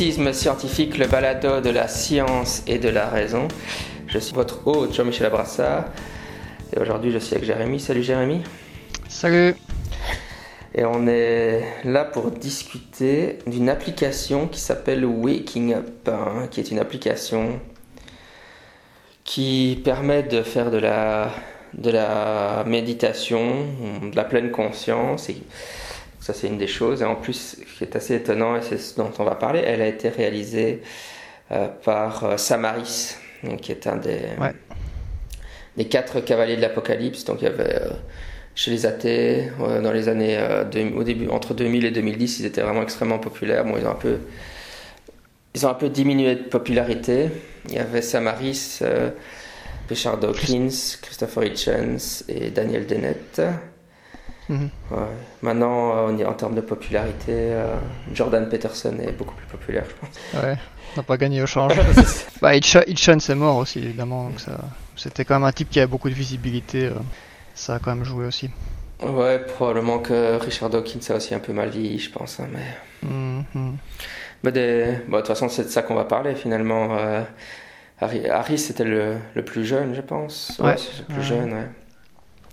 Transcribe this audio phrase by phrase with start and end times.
[0.00, 3.48] Scepticisme scientifique, le balado de la science et de la raison.
[4.06, 5.84] Je suis votre hôte Jean-Michel Abrassard
[6.74, 7.78] et aujourd'hui je suis avec Jérémy.
[7.78, 8.40] Salut Jérémy.
[9.10, 9.54] Salut.
[10.74, 16.70] Et on est là pour discuter d'une application qui s'appelle Waking Up, hein, qui est
[16.70, 17.60] une application
[19.22, 21.30] qui permet de faire de la,
[21.74, 23.66] de la méditation,
[24.10, 25.28] de la pleine conscience.
[25.28, 25.42] Et
[26.20, 27.02] ça, c'est une des choses.
[27.02, 29.62] Et en plus, ce qui est assez étonnant, et c'est ce dont on va parler,
[29.64, 30.82] elle a été réalisée
[31.50, 33.16] euh, par euh, Samaris,
[33.62, 34.20] qui est un des,
[35.78, 37.24] des quatre cavaliers de l'Apocalypse.
[37.24, 37.90] Donc, il y avait euh,
[38.54, 40.38] chez les athées, dans les années,
[40.94, 43.64] au début, entre 2000 et 2010, ils étaient vraiment extrêmement populaires.
[43.64, 44.18] Bon, ils ont un peu,
[45.54, 47.30] ils ont un peu diminué de popularité.
[47.68, 48.80] Il y avait Samaris,
[49.88, 53.40] Richard Dawkins, Christopher Hitchens et Daniel Dennett.
[54.50, 54.68] Mhm.
[55.42, 57.76] Maintenant, euh, en termes de popularité, euh,
[58.12, 60.42] Jordan Peterson est beaucoup plus populaire, je pense.
[60.42, 60.56] Ouais,
[60.94, 61.74] on n'a pas gagné au change.
[62.42, 64.24] bah, Hitchens est mort aussi, évidemment.
[64.24, 64.58] Donc ça...
[64.96, 66.86] C'était quand même un type qui avait beaucoup de visibilité.
[66.86, 66.94] Euh,
[67.54, 68.50] ça a quand même joué aussi.
[69.02, 72.38] Ouais, probablement que Richard Dawkins a aussi un peu mal vieilli, je pense.
[72.40, 73.08] Hein, mais...
[73.08, 73.76] Mhm.
[74.42, 74.98] mais des...
[75.08, 76.98] bon, de toute façon, c'est de ça qu'on va parler finalement.
[77.98, 80.58] Harry, c'était le, le, plus jeune, je pense.
[80.58, 80.76] Ouais,
[81.08, 81.68] le plus jeune, ouais.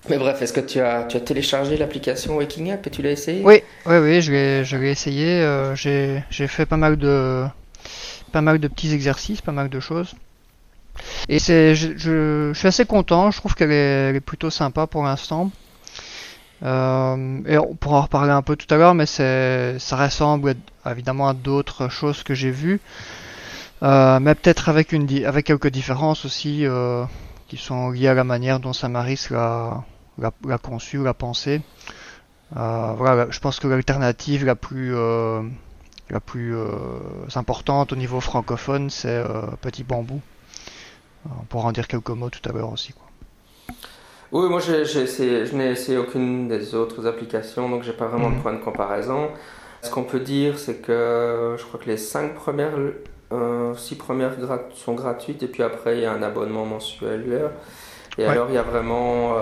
[0.10, 3.12] Mais bref, est-ce que tu as, tu as téléchargé l'application Waking Up et tu l'as
[3.12, 3.44] essayé?
[3.44, 5.42] Oui, oui, oui, je l'ai, je essayé.
[5.42, 7.46] Euh, j'ai, j'ai fait pas mal de,
[8.32, 10.16] pas mal de petits exercices, pas mal de choses.
[11.28, 13.32] Et c'est, je, je, suis assez content.
[13.32, 15.52] Je trouve qu'elle est, plutôt sympa pour l'instant.
[16.64, 20.56] Euh, et on pourra en reparler un peu tout à l'heure, mais c'est, ça ressemble
[20.90, 22.80] évidemment à d'autres choses que j'ai vues,
[23.84, 26.66] euh, mais peut-être avec une, avec quelques différences aussi
[27.48, 29.84] qui sont liées à la manière dont Samaris l'a,
[30.20, 31.62] la, conçu, la pensée.
[32.56, 35.42] Euh, voilà, je pense que l'alternative la plus euh,
[36.10, 36.66] la plus euh,
[37.36, 39.22] importante au niveau francophone, c'est
[39.62, 40.22] Petit Bambou.
[41.26, 42.94] On pourra en dire quelques mots tout à l'heure aussi.
[42.94, 43.04] Quoi.
[44.32, 48.30] Oui, moi j'ai, essayé, je n'ai essayé aucune des autres applications, donc j'ai pas vraiment
[48.30, 48.42] de mhm.
[48.42, 49.30] point de comparaison.
[49.82, 52.74] Ce qu'on peut dire, c'est que je crois que les cinq premières,
[53.76, 54.34] six premières
[54.74, 57.52] sont gratuites, et puis après il y a un abonnement mensuel.
[58.18, 59.36] Et alors il y a vraiment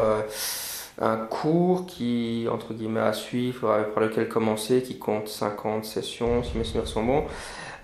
[1.00, 6.57] un cours qui, entre guillemets, à suivre, par lequel commencer, qui compte 50 sessions, si
[6.57, 7.25] mes souvenirs sont bons.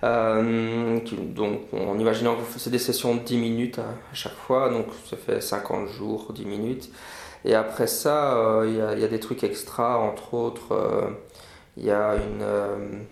[0.04, 1.00] Euh,
[1.36, 5.18] donc, en imaginant que c'est des sessions de 10 minutes à, chaque fois, donc ça
[5.18, 6.90] fait 50 jours, 10 minutes.
[7.46, 11.10] Et après ça, euh, il y, a des trucs extra, entre autres, euh,
[11.78, 13.06] il y a une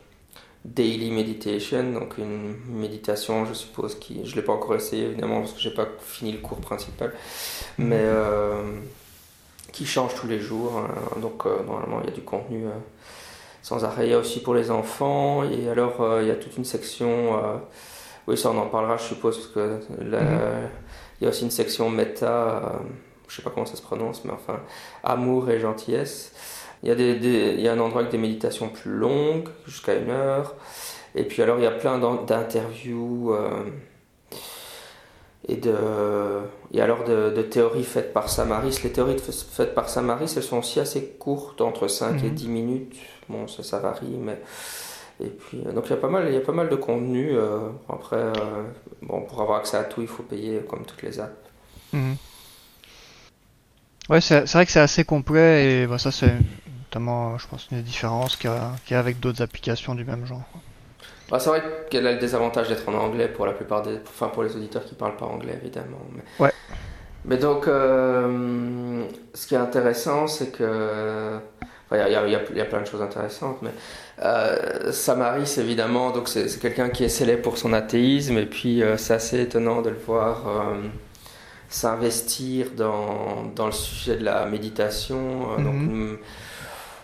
[0.65, 5.39] daily meditation, donc une méditation, je suppose, qui, je ne l'ai pas encore essayé évidemment
[5.39, 7.13] parce que j'ai pas fini le cours principal,
[7.77, 8.03] mais
[9.71, 10.77] qui change tous les jours.
[10.77, 11.19] Hein.
[11.19, 12.71] donc euh, normalement il y a du contenu euh,
[13.61, 14.07] sans arrêt.
[14.07, 16.65] Il y a aussi pour les enfants et alors euh, il y a toute une
[16.65, 17.39] section.
[18.27, 20.69] oui ça on en parlera je suppose parce que mhm.
[21.19, 22.81] il y a aussi une section méta.
[23.27, 24.59] je sais pas comment ça se prononce mais enfin
[25.03, 26.33] amour et gentillesse.
[26.81, 27.11] Il y, a des,
[27.57, 30.55] il y a un endroit avec des méditations plus longues, jusqu'à une heure.
[31.13, 33.35] Et puis alors il y a plein d'interviews
[35.47, 35.73] et, de,
[36.73, 38.81] et alors de, théories faites par Samaris.
[38.83, 42.53] Les théories faites par Samaris, elles sont aussi assez courtes, entre 5 et 10 mhm.
[42.53, 42.95] minutes.
[43.29, 44.39] Bon, ça, ça varie, mais.
[45.21, 47.31] Et puis, donc il y a pas mal, il y a pas mal de contenu.
[47.31, 48.63] Euh, après, euh,
[49.01, 51.35] bon, pour avoir accès à tout, il faut payer comme toutes les apps.
[51.93, 52.15] Mhm.
[54.09, 56.33] Ouais, c'est vrai que c'est assez complet et bah, ça c'est
[56.89, 60.41] notamment, je pense, une différence qu'il y, a avec d'autres applications du même genre.
[61.29, 63.97] Bah, c'est vrai qu'elle a le désavantage d'être en anglais pour la plupart des.
[64.07, 66.01] Enfin, pour les auditeurs qui parlent pas anglais, évidemment.
[66.13, 66.23] Mais...
[66.43, 66.51] Ouais.
[67.25, 69.03] Mais donc, euh,
[69.33, 71.39] ce qui est intéressant, c'est que.
[71.91, 73.71] Il y, y, y, a plein de choses intéressantes, mais
[74.21, 78.95] euh, Samaris, évidemment, donc c'est quelqu'un qui est célèbre pour son athéisme, et puis euh,
[78.95, 80.43] c'est assez étonnant de le voir
[81.67, 85.57] s'investir dans, dans, le sujet de la méditation.
[85.57, 86.17] donc, mm-hmm.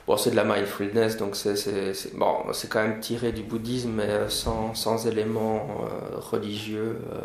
[0.07, 2.36] Bon, c'est de la mindfulness, donc c'est bon,
[2.69, 7.22] quand même tiré du bouddhisme, mais euh, sans, sans éléments euh, religieux, euh,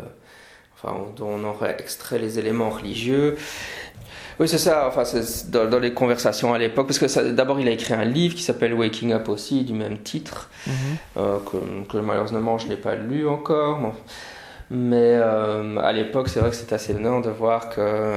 [0.75, 3.37] enfin, dont on aurait extrait les éléments religieux.
[4.39, 7.73] Oui, c'est ça, enfin, c'est dans, les conversations à l'époque, parce que d'abord il a
[7.73, 11.87] écrit un livre qui s'appelle Waking Up aussi, du même titre, mm-hmm.
[11.87, 13.93] que, malheureusement je n'ai pas lu encore.
[14.71, 18.17] Mais à l'époque, c'est vrai que c'est assez étonnant de voir que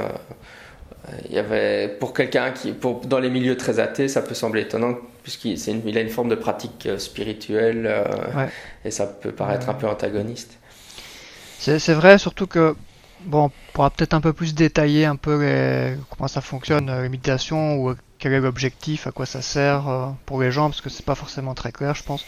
[1.30, 4.62] il y avait, pour quelqu'un qui, pour, dans les milieux très athées, ça peut sembler
[4.62, 8.48] étonnant, puisqu'il a une forme de pratique euh, spirituelle, euh,
[8.86, 10.58] et ça peut paraître un peu antagoniste.
[11.60, 12.76] C'est vrai, surtout que,
[13.26, 17.10] bon, on pourra peut-être un peu plus détailler un peu comment ça fonctionne, euh, les
[17.10, 21.06] méditations, ou quel est l'objectif, à quoi ça sert pour les gens, parce que c'est
[21.06, 22.26] pas forcément très clair, je pense.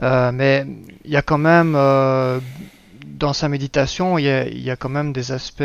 [0.00, 0.64] mais
[1.04, 5.64] il y a quand même dans sa méditation, il y a, quand même des aspects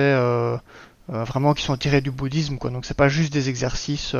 [1.07, 2.57] vraiment qui sont tirés du bouddhisme.
[2.57, 2.71] Quoi.
[2.71, 4.15] Donc c'est pas juste des exercices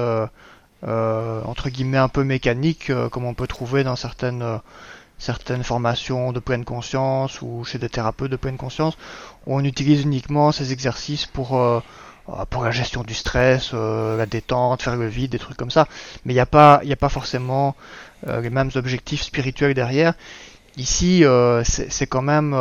[0.83, 4.59] entre guillemets un peu mécaniques comme on peut trouver dans certaines
[5.17, 8.97] certaines formations de pleine conscience ou chez des thérapeutes de pleine conscience
[9.47, 11.79] on utilise uniquement ces exercices pour euh,
[12.29, 15.69] euh, pour la gestion du stress, euh, la détente, faire le vide, des trucs comme
[15.69, 15.87] ça.
[16.25, 17.75] Mais il n'y a pas il a pas forcément
[18.27, 20.15] les mêmes objectifs spirituels derrière.
[20.77, 21.23] Ici,
[21.63, 22.51] c'est quand même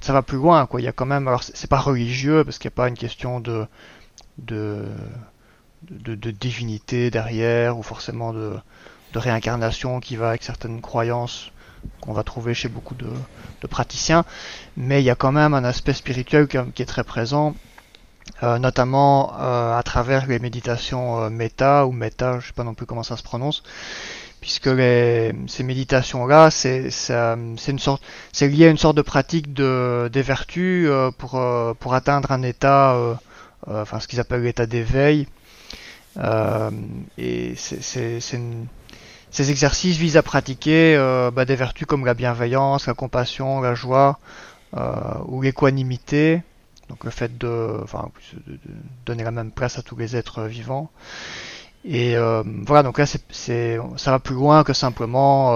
[0.00, 0.80] ça va plus loin quoi.
[0.80, 2.96] Il y a quand même alors c'est pas religieux parce qu'il n'y a pas une
[2.96, 3.66] question de
[4.38, 4.84] de,
[5.90, 8.54] de, divinité derrière ou forcément de,
[9.12, 11.50] de réincarnation qui va avec certaines croyances
[12.00, 13.08] qu'on va trouver chez beaucoup de,
[13.68, 14.24] praticiens,
[14.76, 17.54] mais il y a quand même un aspect spirituel qui, est très présent,
[18.42, 22.74] euh, notamment euh, à travers les méditations euh, méta ou méta, je sais pas non
[22.74, 23.62] plus comment ça se prononce,
[24.48, 24.70] puisque
[25.46, 26.88] ces méditations-là, c'est
[27.68, 28.02] une sorte,
[28.32, 31.38] c'est lié à une sorte de pratique de, des vertus pour
[31.78, 32.96] pour atteindre un état,
[33.66, 35.26] enfin ce qu'ils appellent l'état d'éveil,
[37.18, 38.20] et c'est
[39.30, 43.74] ces exercices visent à pratiquer euh, bah, des vertus comme la bienveillance, la compassion, la
[43.74, 44.18] joie
[44.74, 44.80] euh,
[45.26, 46.42] ou l'équanimité,
[46.88, 48.10] donc le fait de, enfin,
[48.46, 48.58] de,
[49.04, 50.90] donner la même place à tous les êtres vivants.
[51.90, 55.52] Et euh, voilà, donc là, c'est, ça va plus loin que simplement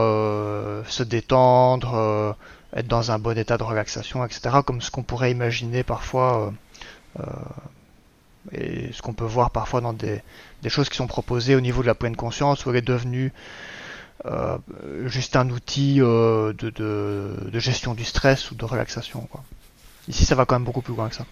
[0.87, 2.37] se détendre,
[2.75, 6.53] être dans un bon état de relaxation, etc., comme ce qu'on pourrait imaginer parfois
[8.51, 10.23] et ce qu'on peut voir parfois dans des,
[10.63, 13.33] des, choses qui sont proposées au niveau de la pleine conscience, où elle est devenue
[14.27, 14.59] euh,
[15.07, 19.23] juste un outil euh, de, de, de, gestion du stress ou de relaxation.
[19.23, 19.43] Quoi.
[20.07, 21.27] Ici, ça va quand même beaucoup plus loin que ça.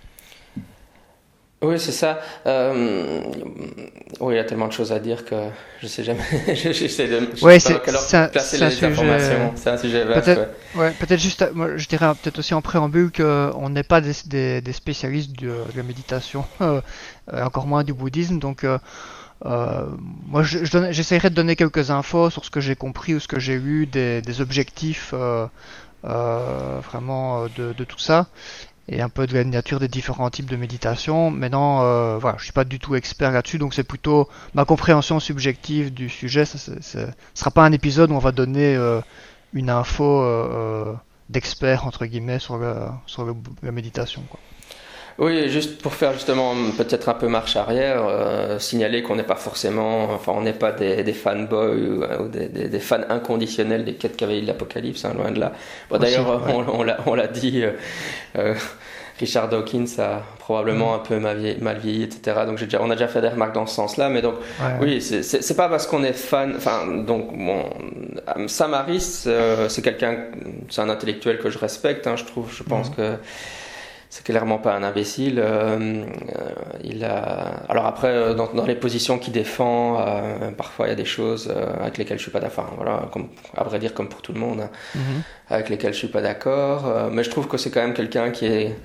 [1.63, 2.21] Oui, c'est ça.
[2.47, 3.21] Euh,
[4.21, 5.37] oui, il y a tellement de choses à dire que
[5.83, 6.25] je sais jamais.
[6.55, 7.29] J'essaie de.
[7.43, 9.53] Oui, c'est placer les informations.
[9.57, 10.25] C'est un sujet vaste.
[10.25, 10.91] Peut-être, ouais.
[10.93, 14.73] peut-être juste, moi, je dirais peut-être aussi en préambule qu'on n'est pas des, des, des,
[14.73, 16.81] spécialistes de, la méditation, euh,
[17.31, 18.65] encore moins du bouddhisme, donc.
[18.65, 18.79] Euh,
[19.45, 19.87] euh
[20.27, 23.59] moi, j'essaierai de donner quelques infos sur ce que j'ai compris ou ce que j'ai
[23.59, 25.47] lu des, des objectifs euh,
[26.05, 28.29] euh, vraiment de, de, tout ça
[28.91, 31.31] et un peu de la nature des différents types de méditation.
[31.31, 35.21] Maintenant, euh, voilà, je suis pas du tout expert là-dessus, donc c'est plutôt ma compréhension
[35.21, 36.45] subjective du sujet.
[36.45, 39.01] Ce ne sera pas un épisode où on va donner euh,
[39.53, 40.95] une info euh, euh,
[41.29, 43.25] d'expert entre guillemets sur, la, sur
[43.63, 44.23] la méditation.
[44.29, 44.41] Quoi.
[45.21, 49.37] Oui, juste pour faire justement peut-être un peu marche arrière, euh, signaler qu'on n'est pas
[49.37, 53.85] forcément, enfin on n'est pas des, des fanboys ou, ou des, des, des, fans inconditionnels
[53.85, 55.53] des quatre cavaliers de l'Apocalypse, hein, loin de là.
[55.91, 57.73] Bon, D'ailleurs, on, on l'a dit, euh,
[58.39, 58.55] euh,
[59.21, 60.95] Richard Dawkins a probablement mm.
[60.95, 62.41] un peu mal vieilli, mal vieilli etc.
[62.47, 64.37] Donc déjà, on a déjà fait des remarques dans ce sens-là, mais donc
[64.81, 67.65] oui, c'est pas parce qu'on est fan, enfin donc bon,
[68.47, 70.17] Sam Harris, euh, c'est quelqu'un,
[70.71, 72.95] c'est un intellectuel que je respecte, hein, je trouve, je pense mm.
[72.95, 73.17] que
[74.11, 75.39] c'est clairement pas un imbécile.
[75.39, 76.51] Euh, euh,
[76.83, 77.63] il a...
[77.69, 80.05] Alors après, euh, dans, dans les positions qu'il défend,
[80.59, 81.49] parfois il y a des choses
[81.81, 82.73] avec lesquelles je suis pas d'accord.
[82.77, 85.23] Voilà, comme, à vrai dire comme pour tout le monde, hein, mhm.
[85.49, 87.11] avec lesquelles je suis pas d'accord.
[87.13, 88.77] mais je trouve que c'est quand même quelqu'un qui est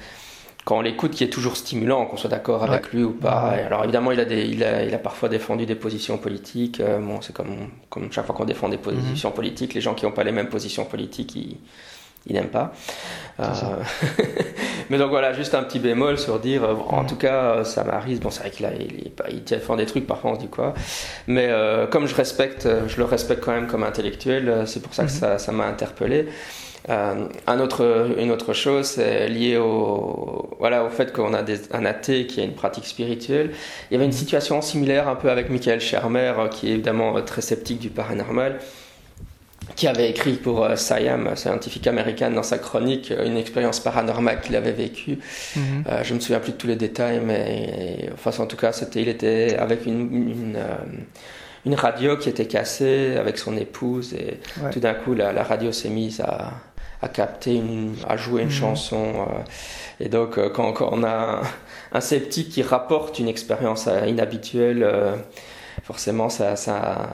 [0.64, 3.52] quand on l'écoute, qui est toujours stimulant, qu'on soit d'accord avec lui ou pas.
[3.68, 6.82] alors évidemment, il a, des, il, a, il a parfois défendu des positions politiques.
[6.82, 9.36] bon, c'est comme, comme chaque fois qu'on défend des positions mhm.
[9.36, 11.58] politiques, les gens qui n'ont pas les mêmes positions politiques, ils,
[12.28, 12.74] il n'aime pas.
[13.40, 13.44] Euh,
[14.90, 17.84] mais donc voilà, juste un petit bémol sur dire, euh, en tout cas, euh, ça
[17.84, 18.20] m'arrive.
[18.20, 20.74] Bon, c'est vrai qu'il a, il, il défend des trucs, parfois on se dit quoi.
[21.28, 21.50] Mais
[21.92, 25.38] comme je respecte, je le respecte quand même comme intellectuel, c'est pour ça que mm-hmm.
[25.38, 26.28] ça, m'a interpellé.
[26.88, 31.86] un autre, une autre chose, c'est lié au, voilà, au fait qu'on a des, un
[31.86, 33.52] athée qui a une pratique spirituelle.
[33.90, 34.16] Il y avait une mm-hmm.
[34.16, 38.60] situation similaire un peu avec Michael Shermer, qui est évidemment très sceptique du paranormal
[39.76, 44.42] qui avait écrit pour euh, Siam, scientifique américaine, dans sa chronique, euh, une expérience paranormale
[44.42, 45.20] qu'il avait vécue.
[45.56, 45.84] Mhm.
[45.90, 49.02] Euh, je me souviens plus de tous les détails, mais enfin, en tout cas, c'était,
[49.02, 50.76] il était avec une, une, euh,
[51.66, 54.40] une, radio qui était cassée avec son épouse, et
[54.72, 56.52] tout d'un coup, la, la radio s'est mise à,
[57.02, 58.54] à capter, une, à jouer une mhm.
[58.54, 59.28] chanson.
[60.00, 61.42] et donc, quand, quand, on a un,
[61.92, 64.88] un, sceptique qui rapporte une expérience inhabituelle,
[65.86, 67.08] forcément, ça, ça,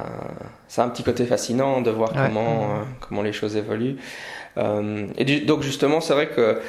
[0.69, 3.97] ça, a un petit côté fascinant de voir comment, euh, comment les choses évoluent.
[4.57, 6.61] Euh, et donc, justement, c'est vrai que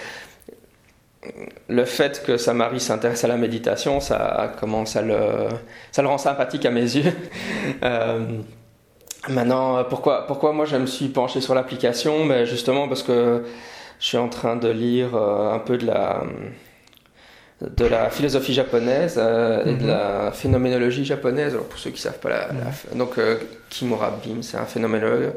[1.69, 5.49] le fait que Samari s'intéresse à la méditation, ça commence le,
[5.93, 7.13] ça le rend sympathique à mes yeux.
[7.85, 8.39] Euh,
[9.29, 12.25] maintenant, pourquoi, pourquoi moi je me suis penché sur l'application?
[12.25, 13.45] Mais Justement parce que
[14.01, 16.23] je suis en train de lire un peu de la
[17.77, 19.87] de la philosophie japonaise euh, et de mhm.
[19.87, 21.55] la phénoménologie japonaise.
[21.55, 22.49] Alors pour ceux qui ne savent pas, la,
[22.97, 23.39] donc euh,
[23.71, 25.33] Kimura Bim, c'est un phénoménologue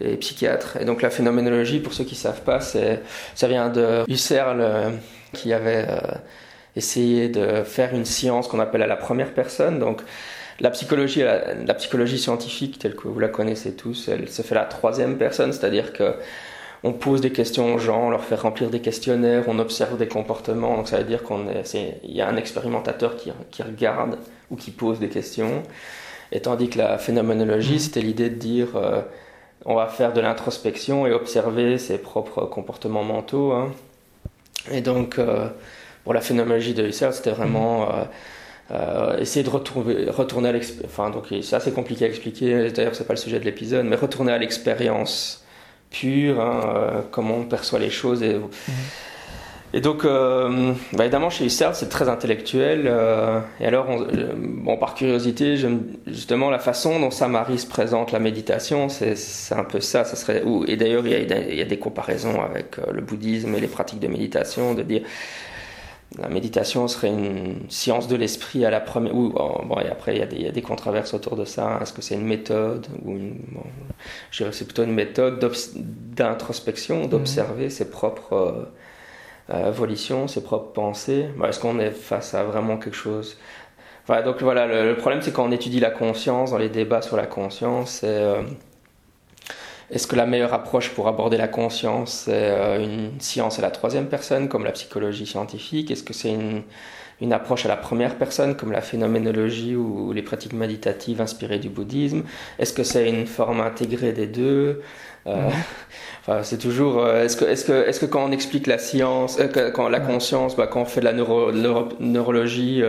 [0.00, 0.76] et psychiatre.
[0.80, 4.92] Et donc la phénoménologie, pour ceux qui ne savent pas, ça vient de Husserl
[5.32, 5.86] qui avait
[6.76, 9.78] essayé de faire une science qu'on appelle à la première personne.
[9.78, 10.02] Donc
[10.60, 14.60] la psychologie, la, psychologie scientifique telle que vous la connaissez tous, elle se fait à
[14.60, 16.14] la troisième personne, c'est-à-dire que
[16.84, 20.08] on pose des questions aux gens, on leur fait remplir des questionnaires, on observe des
[20.08, 20.76] comportements.
[20.76, 24.18] Donc ça veut dire qu'on est, il y a un expérimentateur qui, qui, regarde
[24.50, 25.62] ou qui pose des questions.
[26.32, 27.78] Et tandis que la phénoménologie, mmh.
[27.78, 29.00] c'était l'idée de dire euh,
[29.64, 33.52] on va faire de l'introspection et observer ses propres comportements mentaux.
[33.52, 33.72] Hein.
[34.70, 35.48] Et donc, euh,
[36.04, 37.88] pour la phénoménologie de Husserl, c'était vraiment mmh.
[37.90, 38.04] euh,
[38.72, 40.92] euh, essayer de retrouver, retourner à l'expérience.
[40.92, 43.96] Enfin, donc c'est assez compliqué à expliquer, d'ailleurs, c'est pas le sujet de l'épisode, mais
[43.96, 45.44] retourner à l'expérience
[45.90, 48.22] pure, hein, euh, comment on perçoit les choses.
[48.22, 48.48] Et, mhm.
[49.74, 52.90] et donc, euh, bah, évidemment, chez Husserl, c'est très intellectuel.
[53.60, 53.86] et alors,
[54.36, 55.56] bon, par curiosité,
[56.06, 59.14] justement, la façon dont Samaris présente la méditation, c'est
[59.52, 60.04] un peu ça.
[60.04, 63.68] ça serait, et d'ailleurs, il y, y, a des comparaisons avec le bouddhisme et les
[63.68, 65.02] pratiques de méditation, de dire
[66.18, 69.14] la méditation serait une science de l'esprit à la première.
[69.14, 71.78] Ou, bon, et après, il y, a des, controverses autour de ça.
[71.82, 73.40] Est-ce que c'est une méthode ou une,
[74.30, 75.44] Je dirais c'est plutôt une méthode
[76.14, 77.08] d'introspection, mhm.
[77.08, 81.26] d'observer ses propres euh, euh, volitions, ses propres pensées?
[81.44, 83.36] Est-ce qu'on est face à vraiment quelque chose?
[84.06, 87.16] Voilà, Donc voilà, le, problème, c'est quand on étudie la conscience, dans les débats sur
[87.16, 88.06] la conscience, c'est.
[88.06, 88.42] Euh,
[89.90, 93.70] est-ce que la meilleure approche pour aborder la conscience, c'est euh, une science à la
[93.70, 95.92] troisième personne, comme la psychologie scientifique?
[95.92, 96.62] Est-ce que c'est une,
[97.20, 101.68] une, approche à la première personne, comme la phénoménologie ou les pratiques méditatives inspirées du
[101.68, 102.24] bouddhisme?
[102.58, 104.82] Est-ce que c'est une forme intégrée des deux?
[105.28, 105.50] Euh,
[106.22, 107.04] enfin, c'est toujours.
[107.04, 109.38] Euh, est-ce que, est-ce que, est-ce que quand on explique la science,
[109.72, 111.52] quand la conscience, bah, quand on fait de la neuro,
[112.00, 112.82] neurologie,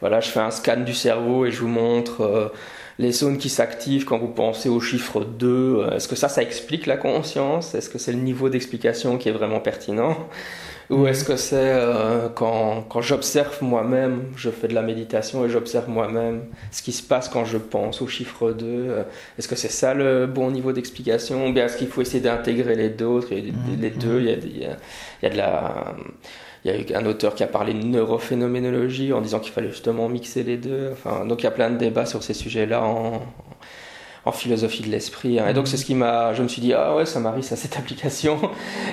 [0.00, 2.50] voilà, je fais un scan du cerveau et je vous montre
[2.98, 6.42] les zones qui s'activent quand vous pensez au chiffre 2, euh, est-ce que ça, ça
[6.42, 7.74] explique la conscience?
[7.74, 10.16] Est-ce que c'est le niveau d'explication qui est vraiment pertinent?
[10.90, 11.06] Ou mhm.
[11.06, 15.88] est-ce que c'est euh, quand, quand j'observe moi-même, je fais de la méditation et j'observe
[15.88, 19.02] moi-même ce qui se passe quand je pense au chiffre 2 euh,
[19.38, 21.46] Est-ce que c'est ça le bon niveau d'explication?
[21.46, 24.76] Ou bien est-ce qu'il faut essayer d'intégrer les deux Les deux, il y a,
[25.22, 25.94] il y a de la
[26.64, 29.70] il y a eu un auteur qui a parlé de neurophénoménologie en disant qu'il fallait
[29.70, 30.90] justement mixer les deux.
[30.92, 33.20] Enfin, donc il y a plein de débats sur ces sujets-là en,
[34.24, 35.40] en philosophie de l'esprit.
[35.40, 35.48] Hein.
[35.48, 37.56] Et donc c'est ce qui m'a, je me suis dit ah ouais ça m'arrive ça
[37.56, 38.38] cette application.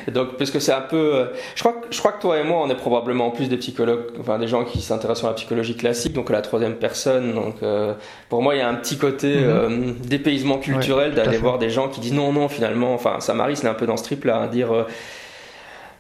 [0.08, 2.44] Et donc parce que c'est un peu, euh, je crois, je crois que toi et
[2.44, 5.76] moi on est probablement plus des psychologues, enfin des gens qui s'intéressent à la psychologie
[5.76, 7.34] classique, donc à la troisième personne.
[7.34, 7.94] Donc euh,
[8.30, 9.44] pour moi il y a un petit côté mhm.
[9.48, 13.58] euh, dépaysement culturel d'aller voir des gens qui disent non non finalement, enfin ça m'arrive
[13.58, 14.72] c'est un peu dans ce trip là, hein, dire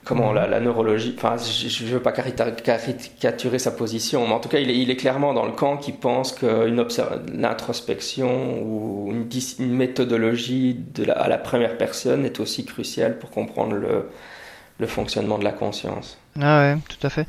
[0.09, 4.57] comment la, neurologie, enfin je ne veux pas caricaturer sa position, mais en tout cas
[4.57, 6.83] il est, clairement dans le camp qui pense qu'une
[7.43, 13.75] introspection ou une, méthodologie de la, à la première personne est aussi cruciale pour comprendre
[13.75, 14.09] le,
[14.79, 16.17] le fonctionnement de la conscience.
[16.41, 17.27] Ah ouais, tout à fait.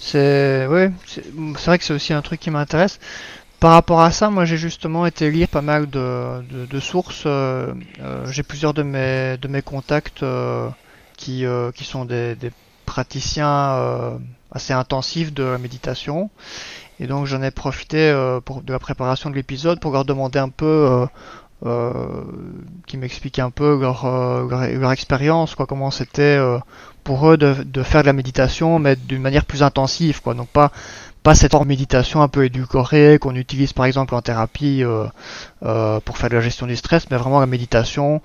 [0.00, 2.98] C'est ouais, c'est vrai que c'est aussi un truc qui m'intéresse.
[3.60, 7.24] Par rapport à ça, moi j'ai justement été lire pas mal de, de, sources.
[7.26, 10.68] Euh, euh, j'ai plusieurs de mes, de mes contacts euh,
[11.22, 12.50] qui, euh, qui sont des, des
[12.84, 14.18] praticiens euh,
[14.50, 16.30] assez intensifs de la méditation.
[16.98, 20.40] Et donc j'en ai profité euh, pour, de la préparation de l'épisode pour leur demander
[20.40, 21.06] un peu,
[21.64, 21.86] euh,
[22.88, 24.04] qui m'expliquent un peu leur,
[24.48, 26.38] leur, expérience, quoi, comment c'était
[27.04, 30.34] pour eux de, de, faire de la méditation, mais d'une manière plus intensive, quoi.
[30.34, 30.72] Donc pas
[31.22, 35.06] pas cette forme méditation un peu édulcorée qu'on utilise par exemple en thérapie euh,
[35.62, 38.20] euh, pour faire de la gestion du stress, mais vraiment la méditation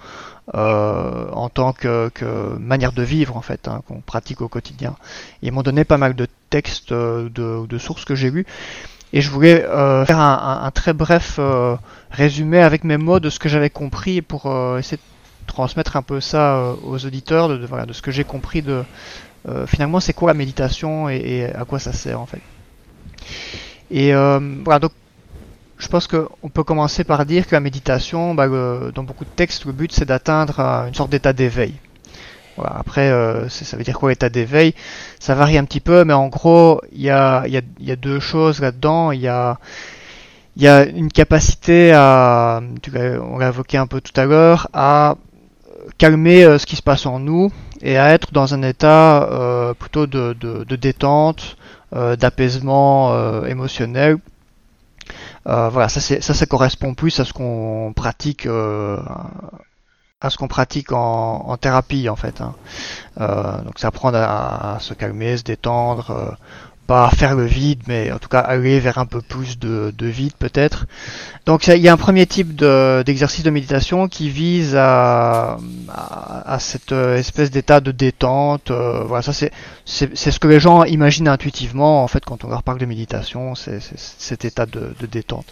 [0.56, 4.96] euh, en tant que, que, manière de vivre en fait, hein, qu'on pratique au quotidien.
[5.42, 7.30] Ils m'ont donné pas mal de textes, de,
[7.66, 8.46] de sources que j'ai lues.
[9.14, 11.40] Et je voulais faire un, un, très bref
[12.12, 14.46] résumé avec mes mots de ce que j'avais compris pour
[14.78, 18.26] essayer de transmettre un peu ça aux auditeurs, de, de, voilà, de ce que j'ai
[18.26, 18.84] compris de
[19.66, 22.42] finalement c'est quoi la méditation et, et à quoi ça sert en fait.
[23.92, 24.92] Et euh, voilà, donc
[25.78, 29.66] je pense qu'on peut commencer par dire que la méditation, bah, dans beaucoup de textes,
[29.66, 31.76] le but c'est d'atteindre une sorte d'état d'éveil.
[32.58, 34.74] Voilà, après, euh, ça veut dire quoi l'état d'éveil?
[35.20, 37.96] Ça varie un petit peu, mais en gros, il y a, y, a, y a,
[37.96, 39.12] deux choses là-dedans.
[39.12, 39.60] Il y a,
[40.56, 42.62] y a une capacité à,
[43.22, 45.18] on l'a évoqué un peu tout à l'heure, à
[46.00, 49.74] calmer euh, ce qui se passe en nous et à être dans un état euh,
[49.76, 51.58] plutôt de, de, de détente,
[51.96, 54.18] euh, d'apaisement euh, émotionnel.
[55.48, 58.48] Euh, voilà, ça, ça, ça correspond plus à ce qu'on pratique
[60.20, 62.42] à ce qu'on pratique en, thérapie en fait.
[62.42, 62.56] Hein.
[63.22, 66.38] Euh, donc ça apprendre à, se calmer, se détendre,
[66.88, 70.34] pas faire le vide, mais en tout cas aller vers un peu plus de, vide
[70.40, 70.86] peut-être.
[71.46, 75.58] Donc il y a un premier type d'exercice de, méditation qui vise à,
[75.90, 78.72] à, cette euh, espèce d'état de détente.
[78.72, 79.52] Euh, voilà, ça c'est
[79.86, 83.80] ce que les gens imaginent intuitivement en fait quand on leur parle de méditation, c'est
[83.98, 85.48] cet état de, détente.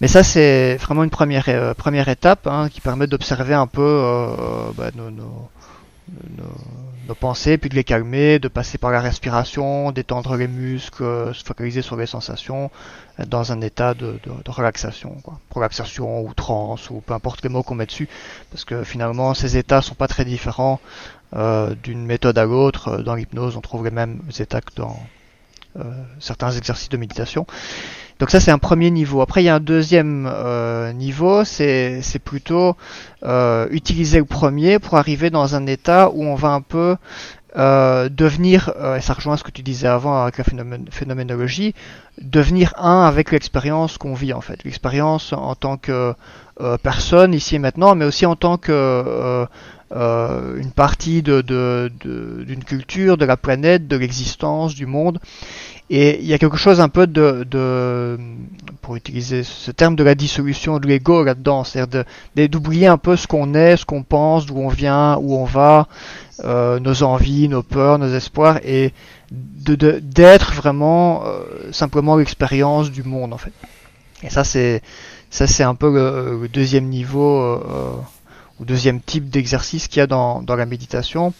[0.00, 4.02] Mais ça c'est vraiment une première euh, première étape hein, qui permet d'observer un peu
[4.76, 5.50] bah, nos
[7.08, 11.32] nos, pensées, puis de les calmer, de passer par la respiration, d'étendre les muscles, euh,
[11.34, 12.70] se focaliser sur les sensations,
[13.26, 15.38] dans un état de, relaxation, quoi.
[15.50, 18.08] relaxation ou transe ou peu importe les mots qu'on met dessus,
[18.50, 20.80] parce que finalement ces états sont pas très différents
[21.34, 22.98] euh, d'une méthode à l'autre.
[23.02, 24.98] Dans l'hypnose, on trouve les mêmes états que dans
[25.78, 25.82] euh,
[26.20, 27.46] certains exercices de méditation.
[28.22, 29.20] Donc ça c'est un premier niveau.
[29.20, 32.76] Après il y a un deuxième euh, niveau, c'est plutôt
[33.24, 36.94] euh, utiliser le premier pour arriver dans un état où on va un peu
[37.56, 40.44] euh, devenir, et ça rejoint ce que tu disais avant avec la
[40.92, 41.74] phénoménologie,
[42.20, 44.62] devenir un avec l'expérience qu'on vit en fait.
[44.62, 46.14] L'expérience en tant que
[46.84, 49.48] personne ici et maintenant, mais aussi en tant que
[49.90, 51.40] une partie de,
[52.00, 55.18] d'une culture, de la planète, de l'existence, du monde.
[55.90, 58.18] Et il y a quelque chose un peu de,
[58.80, 62.04] pour utiliser ce terme, de la dissolution de l'ego là-dedans, c'est-à-dire
[62.48, 65.88] d'oublier un peu ce qu'on est, ce qu'on pense, d'où on vient, où on va,
[66.44, 68.92] euh, nos envies, nos peurs, nos espoirs, et
[69.30, 73.52] d'être vraiment euh, simplement l'expérience du monde en fait.
[74.22, 74.82] Et ça c'est
[75.30, 77.92] ça c'est un peu le, deuxième niveau euh,
[78.60, 81.32] ou deuxième type d'exercice qu'il y a dans, dans la méditation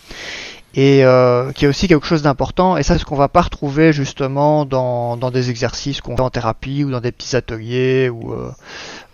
[0.74, 2.76] et euh, qui est aussi quelque chose d'important.
[2.76, 6.22] Et ça, c'est ce qu'on va pas retrouver justement dans, dans des exercices qu'on fait
[6.22, 8.50] en thérapie ou dans des petits ateliers ou euh,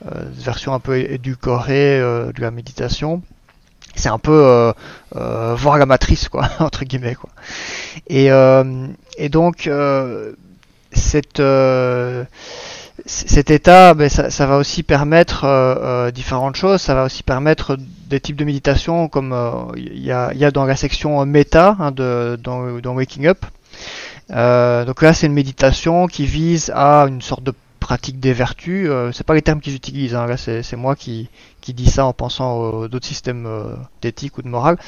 [0.07, 3.23] euh, des versions un peu édulcorées euh, de la méditation.
[3.97, 4.73] C'est un peu euh,
[5.17, 7.31] euh, voir la matrice, quoi, entre guillemets, quoi.
[8.09, 8.29] Et,
[9.17, 9.69] et donc
[10.93, 11.43] cette
[13.07, 16.81] cet état, ben, ça, ça, va aussi permettre différentes choses.
[16.81, 17.77] Ça va aussi permettre
[18.09, 19.29] des types de méditation comme
[19.77, 23.45] il euh, y, a, y, a, dans la section méta hein, de, dans, Waking Up.
[24.31, 28.89] Euh, donc là, c'est une méditation qui vise à une sorte de pratique des vertus.
[28.91, 30.15] Euh, c'est pas les termes qu'ils utilisent.
[30.15, 31.29] Hein, là, c'est moi qui,
[31.61, 33.49] qui dis ça en pensant aux d'autres systèmes
[34.03, 34.79] d'éthique ou de morale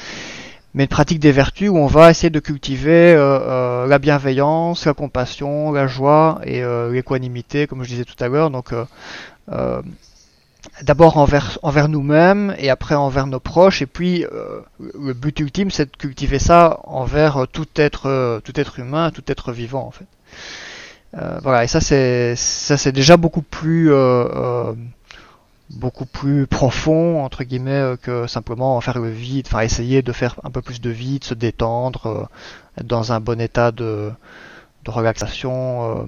[0.73, 4.85] mais une pratique des vertus où on va essayer de cultiver euh, euh, la bienveillance,
[4.85, 8.49] la compassion, la joie et euh, l'équanimité, comme je disais tout à l'heure.
[8.49, 8.73] Donc,
[10.83, 13.81] d'abord envers, envers nous-mêmes et après envers nos proches.
[13.81, 14.25] Et puis,
[14.79, 19.51] le but ultime, c'est de cultiver ça envers tout être, tout être humain, tout être
[19.51, 20.05] vivant, en fait.
[21.41, 21.63] voilà.
[21.63, 23.91] Et ça, c'est, ça, c'est déjà beaucoup plus
[25.75, 30.35] beaucoup plus profond entre guillemets euh, que simplement faire le vide, enfin essayer de faire
[30.43, 32.23] un peu plus de vide, se détendre, euh,
[32.77, 34.11] être dans un bon état de,
[34.85, 36.07] de relaxation.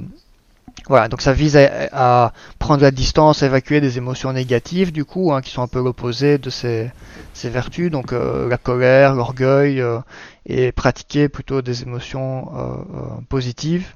[0.80, 0.84] Euh.
[0.88, 5.32] Voilà, donc ça vise à, prendre la distance, à évacuer des émotions négatives du coup,
[5.34, 6.92] hein, qui sont un peu l'opposé de ces,
[7.34, 9.82] ces, vertus, donc la colère, l'orgueil,
[10.46, 12.52] et pratiquer plutôt des émotions
[13.30, 13.88] positives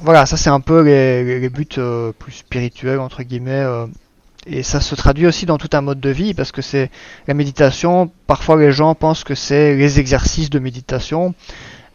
[0.00, 1.66] voilà, ça c'est un peu les, les buts
[2.18, 3.64] plus spirituels entre guillemets
[4.48, 6.90] et ça se traduit aussi dans tout un mode de vie parce que c'est
[7.26, 8.10] la méditation.
[8.26, 11.34] Parfois, les gens pensent que c'est les exercices de méditation,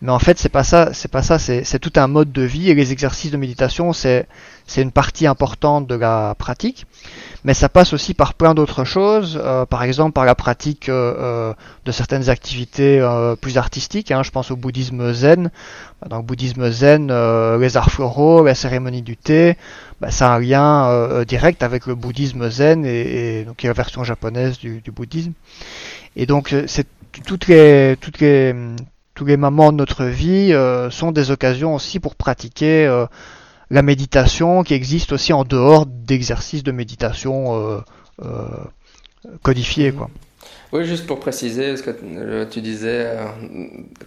[0.03, 0.89] mais en fait, c'est pas ça.
[0.93, 1.39] C'est pas ça.
[1.39, 4.27] C'est tout un mode de vie et les exercices de méditation, c'est
[4.75, 6.85] une partie importante de la pratique,
[7.45, 11.15] mais ça passe aussi par plein d'autres choses, euh, par exemple par la pratique euh,
[11.17, 11.53] euh,
[11.85, 13.01] de certaines activités
[13.39, 15.51] plus artistiques, hein, je pense au bouddhisme zen.
[16.09, 17.07] Dans le bouddhisme zen,
[17.57, 19.55] les arts floraux, la cérémonie du thé,
[20.01, 24.03] bah, ça a un lien direct avec le bouddhisme zen et, et donc la version
[24.03, 25.31] japonaise du, du bouddhisme.
[26.17, 26.87] Et donc c'est
[27.25, 28.53] toutes les toutes les
[29.23, 30.53] tous les moments de notre vie
[30.91, 32.87] sont des occasions aussi pour pratiquer
[33.73, 37.79] la méditation qui existe aussi en dehors d'exercices de méditation euh,
[38.23, 38.27] euh,
[39.41, 39.91] codifiés.
[39.91, 40.09] Quoi.
[40.71, 43.07] Oui, juste pour préciser, parce que euh, tu disais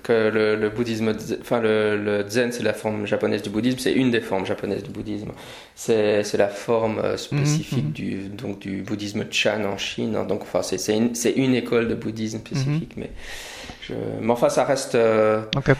[0.03, 4.21] que le, bouddhisme, enfin le, zen, c'est la forme japonaise du bouddhisme, c'est une des
[4.21, 5.33] formes japonaises du bouddhisme.
[5.75, 10.17] C'est la forme spécifique mhm, du, donc, du bouddhisme Chan en Chine.
[10.29, 13.05] donc, enfin, c'est une, une, école de bouddhisme spécifique, mhm.
[13.05, 13.11] mais,
[13.83, 14.97] je, mais enfin, ça reste.
[15.57, 15.75] Okay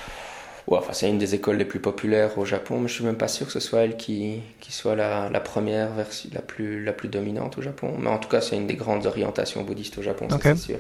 [0.75, 3.29] enfin, c'est une des écoles les plus populaires au Japon, mais je suis même pas
[3.29, 6.93] sûr que ce soit elle qui, qui soit la, la première version, la plus, la
[6.93, 7.95] plus dominante au Japon.
[7.99, 10.77] Mais en tout cas, c'est une des grandes orientations bouddhistes au Japon, c'est sûr.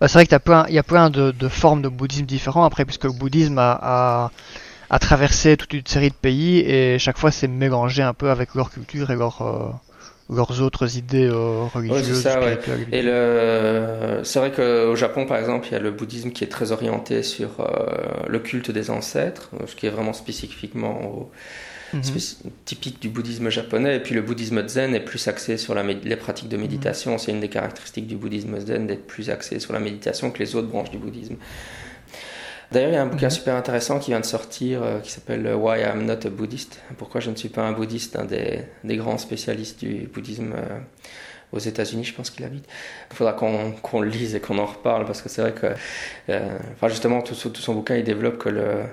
[0.00, 1.88] Bah, c'est vrai qu'il y a plein, il y a plein de, de, formes de
[1.88, 4.30] bouddhisme différents, après, puisque le bouddhisme a, a,
[4.88, 8.54] a, traversé toute une série de pays, et chaque fois c'est mélangé un peu avec
[8.54, 9.68] leur culture et leur, euh,
[10.30, 12.06] leurs autres idées religieuses.
[12.06, 12.58] c'est ça, ouais.
[12.92, 16.48] Et le, c'est vrai qu'au Japon, par exemple, il y a le bouddhisme qui est
[16.48, 17.66] très orienté sur
[18.26, 21.30] le culte des ancêtres, ce qui est vraiment spécifiquement au,
[21.92, 22.02] Mhm.
[22.64, 23.96] typique du bouddhisme japonais.
[23.96, 27.18] Et puis le bouddhisme zen est plus axé sur la les pratiques de méditation.
[27.18, 30.54] C'est une des caractéristiques du bouddhisme zen d'être plus axé sur la méditation que les
[30.54, 31.34] autres branches du bouddhisme.
[32.72, 33.30] D'ailleurs, il y a un bouquin mhm.
[33.30, 36.80] super intéressant qui vient de sortir euh, qui s'appelle Why I'm Not a Buddhist.
[36.98, 40.78] Pourquoi je ne suis pas un bouddhiste, un des, des grands spécialistes du bouddhisme euh,
[41.52, 42.64] aux États-Unis, je pense qu'il habite.
[43.10, 45.66] Il faudra qu'on le lise et qu'on en reparle parce que c'est vrai que,
[46.28, 48.84] euh, enfin justement, tout, tout, son bouquin, il développe que le,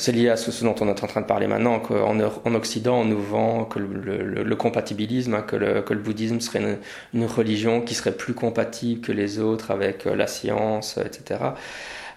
[0.00, 3.00] c'est lié à ce, dont on est en train de parler maintenant, qu'en en Occident,
[3.00, 6.78] on nous vend que le, compatibilisme, hein, que, le, que, le, bouddhisme serait
[7.12, 11.40] une, religion qui serait plus compatible que les autres avec euh, la science, etc.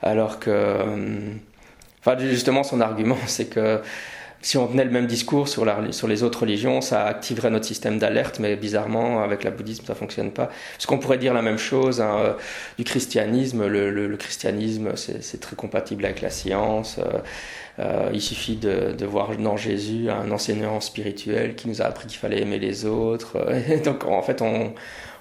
[0.04, 1.34] Alors que, euh,
[2.02, 3.82] enfin, justement, son argument, c'est que
[4.42, 8.40] si on tenait le même discours sur, les autres religions, ça activerait notre système d'alerte,
[8.40, 10.50] mais bizarrement, avec le bouddhisme, ça fonctionne pas.
[10.74, 12.34] Parce qu'on pourrait dire la même chose hein, euh,
[12.78, 13.66] du christianisme.
[13.66, 17.00] Le, christianisme, c'est très compatible avec la science.
[17.80, 22.20] Euh, il suffit de, voir dans Jésus un enseignant spirituel qui nous a appris qu'il
[22.20, 23.38] fallait aimer les autres.
[23.86, 24.74] Donc, en fait, on,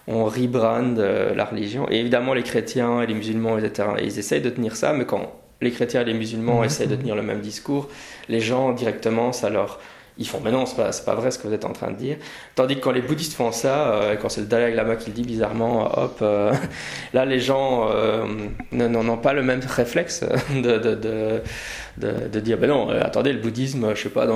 [0.08, 1.88] on rebrand la religion.
[1.90, 5.32] Et évidemment, les chrétiens et les musulmans, etc., ils essayent de tenir ça, mais quand
[5.60, 6.64] les chrétiens et les musulmans mhm.
[6.64, 7.88] essaient de tenir le même discours,
[8.28, 9.80] les gens directement, ça leur
[10.18, 11.96] ils font mais non c'est pas, pas vrai ce que vous êtes en train de
[11.96, 12.16] dire.
[12.54, 15.14] Tandis que quand les bouddhistes font ça euh, quand c'est le Dalai Lama qui le
[15.14, 16.52] dit bizarrement hop euh,
[17.14, 18.26] là les gens euh,
[18.72, 23.94] n'ont pas le même réflexe de, de, de, de dire ben non attendez le bouddhisme
[23.94, 24.26] je sais pas